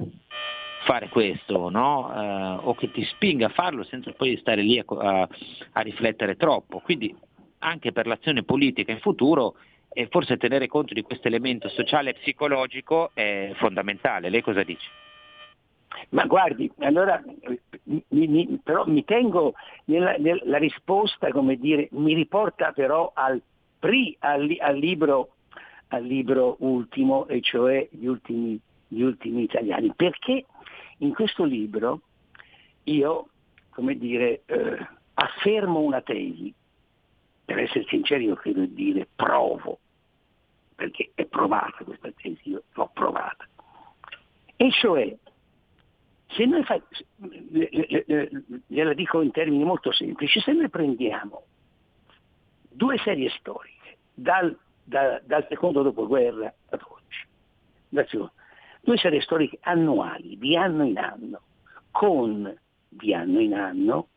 fare 0.84 1.10
questo, 1.10 1.70
no? 1.70 2.12
eh, 2.14 2.66
o 2.66 2.76
che 2.76 2.92
ti 2.92 3.04
spinga 3.04 3.48
a 3.48 3.50
farlo 3.50 3.84
senza 3.84 4.12
poi 4.12 4.38
stare 4.38 4.62
lì 4.62 4.78
a, 4.78 4.86
a, 4.88 5.28
a 5.72 5.82
riflettere 5.82 6.36
troppo. 6.36 6.80
Quindi 6.80 7.16
anche 7.60 7.92
per 7.92 8.06
l'azione 8.06 8.44
politica 8.44 8.92
in 8.92 9.00
futuro 9.00 9.56
e 9.94 10.08
forse 10.10 10.38
tenere 10.38 10.68
conto 10.68 10.94
di 10.94 11.02
questo 11.02 11.28
elemento 11.28 11.68
sociale 11.70 12.12
e 12.12 12.14
psicologico 12.14 13.12
è 13.14 13.52
fondamentale. 13.56 14.30
Lei 14.30 14.42
cosa 14.42 14.64
dice? 14.64 14.88
Ma 16.10 16.26
guardi, 16.26 16.72
allora 16.80 17.22
mi, 17.84 18.28
mi, 18.28 18.60
però 18.64 18.86
mi 18.86 19.04
tengo 19.04 19.54
nella, 19.86 20.16
nella, 20.18 20.58
risposta, 20.58 21.30
come 21.32 21.58
dire, 21.58 21.90
mi 21.92 22.14
riporta 22.14 22.72
però 22.72 23.12
al, 23.14 23.42
pri, 23.78 24.16
al, 24.20 24.56
al, 24.60 24.78
libro, 24.78 25.34
al 25.90 26.06
libro 26.06 26.56
ultimo, 26.60 27.28
e 27.28 27.42
cioè 27.42 27.88
gli 27.92 28.06
ultimi, 28.06 28.58
gli 28.88 29.02
ultimi 29.02 29.44
italiani, 29.44 29.92
perché 29.94 30.46
in 31.00 31.14
questo 31.14 31.44
libro 31.44 32.02
io, 32.86 33.28
come 33.72 33.98
dire, 33.98 34.44
eh, 34.46 34.88
affermo 35.16 35.80
una 35.80 36.02
tesi 36.02 36.54
per 37.44 37.60
essere 37.60 37.86
sinceri 37.90 38.26
io 38.26 38.36
credo 38.36 38.62
di 38.62 38.74
dire 38.74 39.08
provo, 39.14 39.80
perché 40.82 41.12
è 41.14 41.26
provata 41.26 41.84
questa 41.84 42.10
tesi, 42.10 42.50
io 42.50 42.64
l'ho 42.74 42.90
provata. 42.92 43.48
E 44.56 44.72
cioè, 44.72 45.16
se 46.26 46.46
noi 46.46 46.64
fa, 46.64 46.82
gliela 48.66 48.94
dico 48.96 49.22
in 49.22 49.30
termini 49.30 49.64
molto 49.64 49.92
semplici, 49.92 50.40
se 50.40 50.54
noi 50.54 50.70
prendiamo 50.70 51.44
due 52.68 52.98
serie 52.98 53.30
storiche 53.38 53.98
dal, 54.12 54.58
da, 54.84 55.22
dal 55.24 55.46
secondo 55.50 55.84
dopoguerra 55.84 56.52
ad 56.70 56.82
oggi, 56.82 57.28
due 58.82 58.98
serie 58.98 59.22
storiche 59.22 59.60
annuali, 59.62 60.36
di 60.40 60.58
anno 60.58 60.84
in 60.84 60.98
anno, 60.98 61.42
con 61.92 62.60
di 62.90 63.14
anno 63.14 63.40
in 63.40 63.54
anno, 63.54 64.08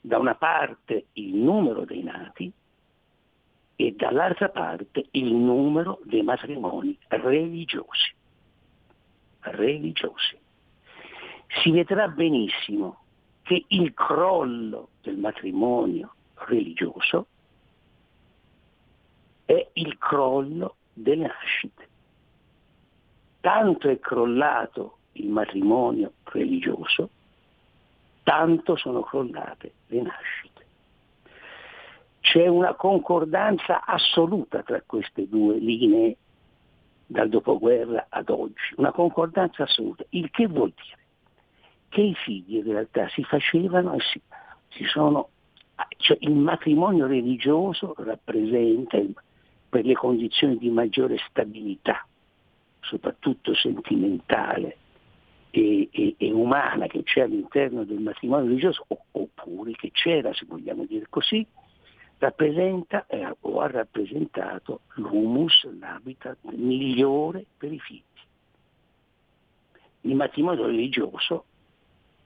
da 0.00 0.16
una 0.16 0.36
parte 0.36 1.08
il 1.12 1.34
numero 1.34 1.84
dei 1.84 2.02
nati 2.02 2.50
e 3.80 3.94
dall'altra 3.96 4.48
parte 4.48 5.06
il 5.12 5.32
numero 5.32 6.00
dei 6.02 6.22
matrimoni 6.22 6.98
religiosi. 7.06 8.12
religiosi. 9.38 10.36
Si 11.62 11.70
vedrà 11.70 12.08
benissimo 12.08 13.04
che 13.42 13.66
il 13.68 13.94
crollo 13.94 14.88
del 15.00 15.16
matrimonio 15.16 16.12
religioso 16.34 17.28
è 19.44 19.68
il 19.74 19.96
crollo 19.96 20.74
delle 20.92 21.28
nascite. 21.28 21.88
Tanto 23.40 23.88
è 23.88 24.00
crollato 24.00 24.96
il 25.12 25.28
matrimonio 25.28 26.14
religioso, 26.24 27.10
tanto 28.24 28.74
sono 28.74 29.02
crollate 29.02 29.72
le 29.86 30.02
nascite. 30.02 30.57
C'è 32.30 32.46
una 32.46 32.74
concordanza 32.74 33.86
assoluta 33.86 34.62
tra 34.62 34.82
queste 34.84 35.26
due 35.30 35.56
linee 35.56 36.16
dal 37.06 37.30
dopoguerra 37.30 38.08
ad 38.10 38.28
oggi, 38.28 38.74
una 38.76 38.92
concordanza 38.92 39.62
assoluta, 39.62 40.04
il 40.10 40.30
che 40.30 40.46
vuol 40.46 40.74
dire? 40.76 41.06
Che 41.88 42.02
i 42.02 42.14
figli 42.14 42.56
in 42.56 42.64
realtà 42.64 43.08
si 43.08 43.24
facevano 43.24 43.94
e 43.94 44.00
si, 44.00 44.20
si 44.68 44.84
sono, 44.84 45.30
cioè 45.96 46.18
il 46.20 46.34
matrimonio 46.34 47.06
religioso 47.06 47.94
rappresenta 47.96 48.98
per 49.70 49.86
le 49.86 49.94
condizioni 49.94 50.58
di 50.58 50.68
maggiore 50.68 51.16
stabilità, 51.30 52.06
soprattutto 52.80 53.54
sentimentale 53.54 54.76
e, 55.50 55.88
e, 55.90 56.14
e 56.18 56.30
umana 56.30 56.88
che 56.88 57.02
c'è 57.04 57.22
all'interno 57.22 57.84
del 57.84 58.00
matrimonio 58.00 58.48
religioso, 58.48 58.84
oppure 59.12 59.72
che 59.72 59.90
c'era, 59.92 60.34
se 60.34 60.44
vogliamo 60.46 60.84
dire 60.84 61.06
così, 61.08 61.46
rappresenta 62.18 63.06
o 63.40 63.60
ha 63.60 63.68
rappresentato 63.68 64.80
l'humus, 64.94 65.64
l'habitat 65.78 66.38
migliore 66.42 67.46
per 67.56 67.72
i 67.72 67.78
figli. 67.78 68.02
Il 70.02 70.14
matrimonio 70.14 70.66
religioso 70.66 71.44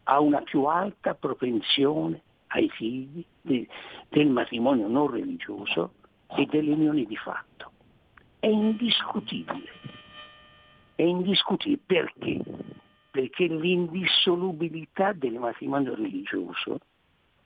ha 0.04 0.20
una 0.20 0.40
più 0.42 0.64
alta 0.64 1.14
propensione 1.14 2.20
ai 2.48 2.68
figli 2.70 3.24
de, 3.40 3.66
del 4.08 4.28
matrimonio 4.28 4.88
non 4.88 5.10
religioso 5.10 5.92
e 6.36 6.46
delle 6.46 6.72
unioni 6.72 7.06
di 7.06 7.16
fatto. 7.16 7.70
è 8.40 8.48
indiscutibile. 8.48 9.70
È 10.94 11.02
indiscutibile 11.02 11.80
perché? 11.84 12.40
Perché 13.10 13.46
l'indissolubilità 13.46 15.12
del 15.12 15.34
matrimonio 15.34 15.94
religioso, 15.94 16.78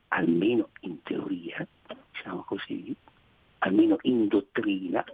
almeno 0.09 0.71
in 0.81 1.03
teoria, 1.03 1.67
diciamo 2.17 2.43
così, 2.43 2.95
almeno 3.59 3.99
in 4.03 4.29
dottrina, 4.29 5.05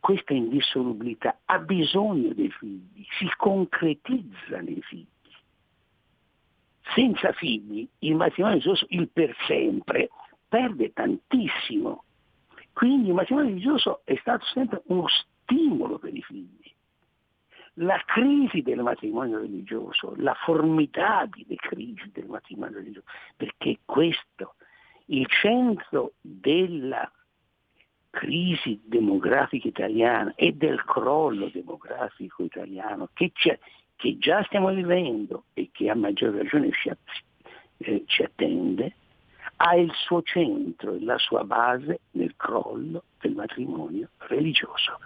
questa 0.00 0.32
indissolubilità 0.32 1.40
ha 1.44 1.58
bisogno 1.58 2.32
dei 2.32 2.50
figli, 2.50 3.04
si 3.18 3.28
concretizza 3.36 4.60
nei 4.60 4.80
figli. 4.82 5.06
Senza 6.94 7.32
figli 7.32 7.86
il 7.98 8.14
matrimonio 8.14 8.56
religioso, 8.56 8.86
il 8.90 9.08
per 9.08 9.36
sempre, 9.46 10.08
perde 10.48 10.92
tantissimo. 10.92 12.04
Quindi 12.72 13.08
il 13.08 13.14
matrimonio 13.14 13.50
religioso 13.50 14.00
è 14.04 14.16
stato 14.20 14.46
sempre 14.46 14.82
uno 14.86 15.06
stimolo 15.08 15.98
per 15.98 16.14
i 16.14 16.22
figli. 16.22 16.72
La 17.80 18.02
crisi 18.06 18.62
del 18.62 18.80
matrimonio 18.80 19.38
religioso, 19.38 20.14
la 20.16 20.34
formidabile 20.34 21.54
crisi 21.56 22.10
del 22.12 22.26
matrimonio 22.26 22.78
religioso, 22.78 23.06
perché 23.36 23.78
questo, 23.84 24.54
il 25.10 25.26
centro 25.28 26.12
della 26.20 27.10
crisi 28.10 28.80
demografica 28.84 29.68
italiana 29.68 30.32
e 30.34 30.52
del 30.52 30.82
crollo 30.84 31.50
demografico 31.52 32.42
italiano 32.42 33.08
che, 33.12 33.32
che 33.34 34.18
già 34.18 34.42
stiamo 34.44 34.72
vivendo 34.72 35.44
e 35.54 35.68
che 35.72 35.90
a 35.90 35.94
maggior 35.94 36.34
ragione 36.34 36.70
ci, 36.72 36.90
eh, 37.78 38.02
ci 38.06 38.22
attende, 38.22 38.94
ha 39.56 39.76
il 39.76 39.92
suo 39.94 40.22
centro 40.22 40.94
e 40.94 41.02
la 41.02 41.18
sua 41.18 41.44
base 41.44 42.00
nel 42.12 42.34
crollo 42.36 43.04
del 43.20 43.34
matrimonio 43.34 44.08
religioso, 44.18 44.98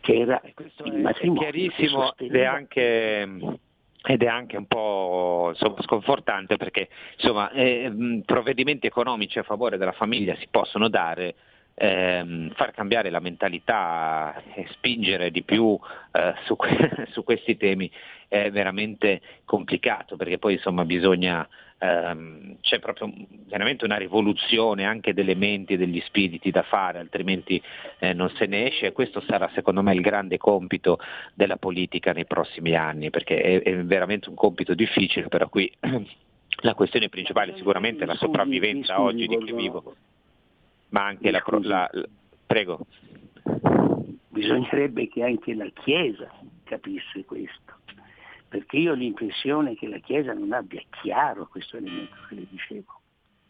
che 0.00 0.18
era 0.18 0.40
il 0.44 0.98
matrimonio. 1.00 1.42
È 1.42 1.50
chiarissimo 1.50 2.16
ed 2.16 2.34
è 2.34 2.44
anche 2.44 3.60
ed 4.04 4.22
è 4.22 4.26
anche 4.26 4.56
un 4.56 4.66
po' 4.66 5.50
insomma, 5.50 5.80
sconfortante 5.82 6.56
perché 6.56 6.88
insomma, 7.16 7.50
eh, 7.52 8.22
provvedimenti 8.24 8.86
economici 8.86 9.38
a 9.38 9.44
favore 9.44 9.78
della 9.78 9.92
famiglia 9.92 10.34
si 10.36 10.48
possono 10.50 10.88
dare, 10.88 11.34
ehm, 11.74 12.52
far 12.54 12.72
cambiare 12.72 13.10
la 13.10 13.20
mentalità 13.20 14.42
e 14.54 14.66
spingere 14.72 15.30
di 15.30 15.42
più 15.42 15.78
eh, 16.12 16.34
su, 16.44 16.56
que- 16.56 17.06
su, 17.12 17.22
questi 17.22 17.56
temi 17.56 17.90
è 18.28 18.50
veramente 18.50 19.20
complicato 19.44 20.16
perché 20.16 20.38
poi 20.38 20.54
insomma 20.54 20.84
bisogna 20.84 21.46
ehm, 21.82 22.58
c'è 22.60 22.78
proprio 22.78 23.12
veramente 23.46 23.84
una 23.84 23.96
rivoluzione 23.96 24.84
anche 24.84 25.12
delle 25.12 25.34
menti 25.34 25.72
e 25.72 25.76
degli 25.76 26.00
spiriti 26.02 26.50
da 26.50 26.62
fare, 26.62 27.00
altrimenti 27.00 27.60
eh, 27.98 28.12
non 28.12 28.30
se 28.30 28.46
ne 28.46 28.68
esce 28.68 28.86
e 28.86 28.92
questo 28.92 29.20
sarà 29.22 29.50
secondo 29.52 29.82
me 29.82 29.92
il 29.92 30.00
grande 30.00 30.38
compito 30.38 30.98
della 31.34 31.56
politica 31.56 32.12
nei 32.12 32.24
prossimi 32.24 32.76
anni, 32.76 33.10
perché 33.10 33.40
è, 33.40 33.62
è 33.62 33.76
veramente 33.84 34.28
un 34.28 34.36
compito 34.36 34.74
difficile, 34.74 35.26
però 35.26 35.48
qui 35.48 35.70
la 36.62 36.74
questione 36.74 37.08
principale 37.08 37.56
sicuramente 37.56 38.04
è 38.04 38.06
la 38.06 38.14
sopravvivenza 38.14 39.00
oggi 39.00 39.26
di 39.26 39.38
chi 39.38 39.52
vivo, 39.52 39.96
ma 40.90 41.06
anche 41.06 41.30
la, 41.32 41.42
la, 41.62 41.90
la... 41.90 42.08
Prego. 42.46 42.86
Bisognerebbe 44.28 45.08
che 45.08 45.24
anche 45.24 45.54
la 45.54 45.68
Chiesa 45.74 46.30
capisse 46.64 47.24
questo 47.24 47.80
perché 48.52 48.76
io 48.76 48.92
ho 48.92 48.94
l'impressione 48.94 49.74
che 49.74 49.88
la 49.88 49.96
Chiesa 49.96 50.34
non 50.34 50.52
abbia 50.52 50.82
chiaro 51.00 51.46
questo 51.46 51.78
elemento 51.78 52.14
che 52.28 52.34
le 52.34 52.46
dicevo, 52.50 53.00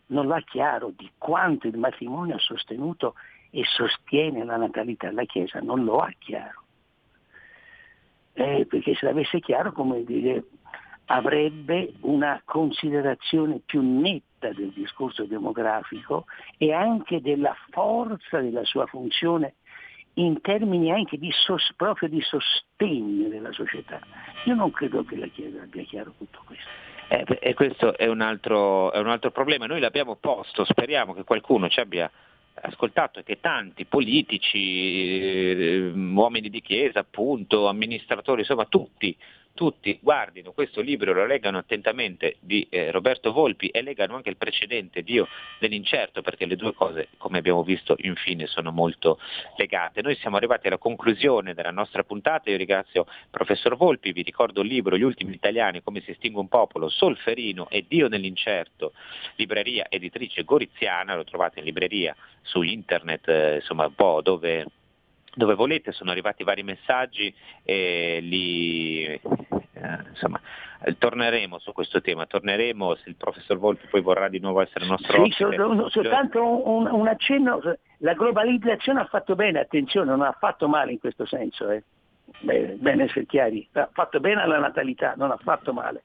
non 0.07 0.28
l'ha 0.28 0.40
chiaro 0.42 0.92
di 0.96 1.11
quanto 1.18 1.66
il 1.66 1.76
matrimonio 1.76 2.36
ha 2.36 2.38
sostenuto 2.38 3.16
e 3.50 3.64
sostiene 3.64 4.44
la 4.44 4.57
natalità, 4.57 5.11
la 5.11 5.24
Chiesa 5.24 5.59
non 5.59 5.82
lo 5.82 5.98
ha 5.98 6.12
chiaro. 6.20 6.62
Eh, 8.34 8.64
perché 8.66 8.94
se 8.94 9.07
l'avesse 9.07 9.40
chiaro, 9.40 9.72
come 9.72 10.05
dire, 10.05 10.44
avrebbe 11.07 11.94
una 12.03 12.40
considerazione 12.44 13.59
più 13.59 13.80
netta 13.80 14.53
del 14.53 14.70
discorso 14.70 15.24
demografico 15.24 16.26
e 16.59 16.72
anche 16.72 17.20
della 17.20 17.57
forza 17.70 18.40
della 18.40 18.64
sua 18.64 18.86
funzione 18.86 19.55
in 20.14 20.40
termini 20.40 20.92
anche 20.92 21.18
di 21.18 21.30
sos, 21.32 21.72
proprio 21.76 22.08
di 22.08 22.20
sostegno 22.20 23.28
della 23.28 23.52
società. 23.52 24.00
Io 24.44 24.54
non 24.54 24.70
credo 24.70 25.04
che 25.04 25.16
la 25.16 25.26
Chiesa 25.28 25.62
abbia 25.62 25.82
chiaro 25.84 26.12
tutto 26.18 26.42
questo. 26.44 26.68
Eh, 27.08 27.24
e 27.40 27.54
questo 27.54 27.96
è 27.96 28.06
un, 28.06 28.20
altro, 28.20 28.92
è 28.92 28.98
un 28.98 29.08
altro 29.08 29.30
problema, 29.30 29.66
noi 29.66 29.80
l'abbiamo 29.80 30.16
posto, 30.16 30.64
speriamo 30.64 31.12
che 31.14 31.24
qualcuno 31.24 31.68
ci 31.68 31.80
abbia 31.80 32.10
ascoltato 32.54 33.18
e 33.18 33.22
che 33.22 33.40
tanti 33.40 33.84
politici, 33.86 35.20
eh, 35.20 35.92
uomini 35.94 36.48
di 36.48 36.60
chiesa, 36.60 37.00
appunto, 37.00 37.68
amministratori, 37.68 38.40
insomma 38.40 38.66
tutti 38.66 39.16
tutti 39.55 39.98
guardino 40.00 40.53
questo 40.53 40.80
libro, 40.80 41.12
lo 41.12 41.26
leggano 41.26 41.59
attentamente 41.59 42.36
di 42.40 42.66
eh, 42.70 42.90
Roberto 42.90 43.32
Volpi 43.32 43.68
e 43.68 43.82
leggano 43.82 44.16
anche 44.16 44.30
il 44.30 44.36
precedente 44.36 45.03
Dio 45.03 45.28
dell'incerto 45.59 46.22
perché 46.22 46.46
le 46.46 46.57
due 46.57 46.72
cose, 46.74 47.09
come 47.18 47.38
abbiamo 47.38 47.62
visto, 47.62 47.94
infine 47.98 48.46
sono 48.46 48.70
molto 48.70 49.18
legate. 49.57 50.03
Noi 50.03 50.16
siamo 50.16 50.36
arrivati 50.36 50.66
alla 50.66 50.78
conclusione 50.78 51.55
della 51.55 51.70
nostra 51.70 52.03
puntata, 52.03 52.50
io 52.50 52.57
ringrazio 52.57 53.03
il 53.03 53.28
professor 53.30 53.76
Volpi, 53.76 54.12
vi 54.12 54.22
ricordo 54.22 54.62
il 54.62 54.68
libro 54.68 54.96
Gli 54.96 55.03
ultimi 55.03 55.34
italiani, 55.34 55.82
come 55.82 56.00
si 56.00 56.11
estingue 56.11 56.40
un 56.40 56.48
popolo, 56.48 56.88
Solferino 56.88 57.68
e 57.68 57.84
Dio 57.86 58.09
nell'incerto, 58.09 58.92
libreria 59.36 59.86
editrice 59.88 60.44
Goriziana, 60.44 61.14
lo 61.14 61.24
trovate 61.24 61.59
in 61.59 61.64
libreria 61.64 62.14
su 62.42 62.62
internet, 62.62 63.28
eh, 63.28 63.55
insomma 63.57 63.86
un 63.86 63.94
po' 63.94 64.20
dove 64.22 64.66
dove 65.35 65.55
volete, 65.55 65.93
sono 65.93 66.11
arrivati 66.11 66.45
vari 66.45 66.62
messaggi 66.62 67.35
e 67.62 68.18
li, 68.20 69.05
eh, 69.05 69.20
insomma, 70.11 70.41
torneremo 70.99 71.59
su 71.59 71.72
questo 71.72 72.01
tema, 72.01 72.26
torneremo 72.26 72.95
se 72.97 73.09
il 73.09 73.16
professor 73.16 73.59
Volpi 73.59 73.87
poi 73.89 74.03
vorrà 74.03 74.28
di 74.28 74.41
nuovo 74.41 74.61
essere 74.61 74.87
nostro 74.87 75.24
sì, 75.24 75.43
ospite. 75.43 75.91
soltanto 75.91 76.68
un, 76.68 76.87
un, 76.87 77.07
accenno, 77.07 77.61
la 77.99 78.14
globalizzazione 78.14 79.01
ha 79.01 79.07
fatto 79.07 79.35
bene, 79.35 79.61
attenzione, 79.61 80.11
non 80.11 80.22
ha 80.22 80.37
fatto 80.39 80.68
male 80.68 80.93
in 80.93 80.99
questo 80.99 81.24
senso, 81.24 81.70
eh. 81.70 81.83
bene, 82.41 82.74
bene 82.74 83.05
essere 83.05 83.26
chiari, 83.26 83.66
ha 83.72 83.89
fatto 83.93 84.20
bene 84.20 84.43
alla 84.43 84.59
natalità, 84.59 85.14
non 85.16 85.30
ha 85.30 85.39
fatto 85.39 85.72
male. 85.72 86.03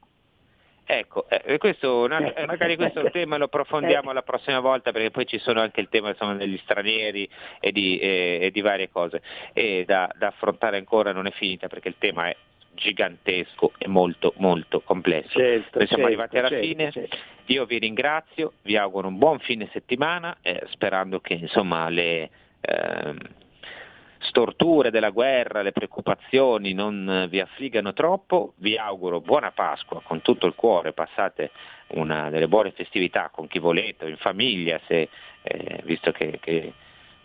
Ecco, 0.90 1.26
eh, 1.28 1.58
questo, 1.58 2.06
eh. 2.06 2.46
magari 2.46 2.78
questo 2.78 3.04
tema 3.12 3.36
lo 3.36 3.44
approfondiamo 3.46 4.12
eh. 4.12 4.14
la 4.14 4.22
prossima 4.22 4.62
volta 4.62 4.94
perché 4.94 5.12
poi 5.12 5.28
ci 5.28 5.38
sono 5.38 5.60
anche 5.60 5.82
il 5.82 5.90
tema 5.90 6.10
insomma, 6.10 6.36
degli 6.36 6.58
stranieri 6.64 7.30
e 7.60 7.74
di, 7.74 8.00
e, 8.00 8.40
e 8.44 8.52
di 8.52 8.62
varie 8.62 8.90
cose 8.90 9.22
e 9.52 9.84
da, 9.86 10.10
da, 10.18 10.28
affrontare 10.28 10.78
ancora 10.78 11.12
non 11.12 11.28
è 11.28 11.32
finita 11.32 11.68
perché 11.68 11.90
il 11.90 11.96
tema 11.98 12.30
è 12.30 12.36
gigantesco 12.72 13.74
e 13.78 13.90
molto 13.90 14.34
molto 14.38 14.80
complesso. 14.80 15.38
Certo, 15.38 15.80
Noi 15.80 15.88
siamo 15.88 16.04
certo, 16.04 16.06
arrivati 16.06 16.38
alla 16.38 16.48
certo, 16.48 16.66
fine, 16.66 16.92
certo. 16.92 17.18
io 17.48 17.66
vi 17.66 17.80
ringrazio, 17.80 18.54
vi 18.62 18.78
auguro 18.78 19.10
un 19.10 19.18
buon 19.18 19.40
fine 19.40 19.68
settimana 19.74 20.38
eh, 20.42 20.64
sperando 20.70 21.20
che 21.20 21.34
insomma 21.34 21.90
le... 21.90 22.30
Ehm, 22.62 23.18
storture 24.20 24.92
della 24.92 25.10
guerra, 25.10 25.62
le 25.62 25.72
preoccupazioni 25.72 26.74
non 26.74 27.10
eh, 27.10 27.28
vi 27.28 27.40
affliggano 27.40 27.94
troppo, 27.94 28.54
vi 28.58 28.78
auguro 28.78 29.22
buona 29.22 29.52
Pasqua 29.52 30.02
con 30.02 30.22
tutto 30.22 30.46
il 30.46 30.56
cuore, 30.56 30.94
passate 30.94 31.52
una 31.90 32.30
delle 32.30 32.48
buone 32.48 32.72
festività 32.72 33.30
con 33.30 33.48
chi 33.48 33.60
volete, 33.60 34.08
in 34.08 34.18
famiglia, 34.18 34.80
se, 34.88 35.10
eh, 35.42 35.82
visto 35.84 36.12
che, 36.12 36.40
che 36.42 36.74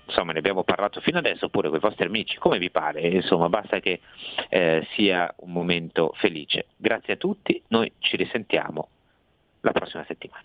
insomma, 0.05 0.33
ne 0.33 0.39
abbiamo 0.39 0.65
parlato 0.65 1.01
fino 1.01 1.19
adesso, 1.19 1.47
oppure 1.47 1.69
con 1.69 1.79
i 1.79 1.81
vostri 1.81 2.07
amici, 2.07 2.37
come 2.39 2.59
vi 2.59 2.71
pare, 2.71 3.01
insomma, 3.01 3.49
basta 3.49 3.81
che 3.81 4.01
eh, 4.49 4.87
sia 4.95 5.33
un 5.39 5.53
momento 5.53 6.13
felice. 6.17 6.67
Grazie 6.77 7.15
a 7.15 7.17
tutti, 7.17 7.61
noi 7.69 7.93
ci 7.99 8.17
risentiamo 8.17 8.89
la 9.61 9.73
prossima 9.73 10.05
settimana. 10.07 10.45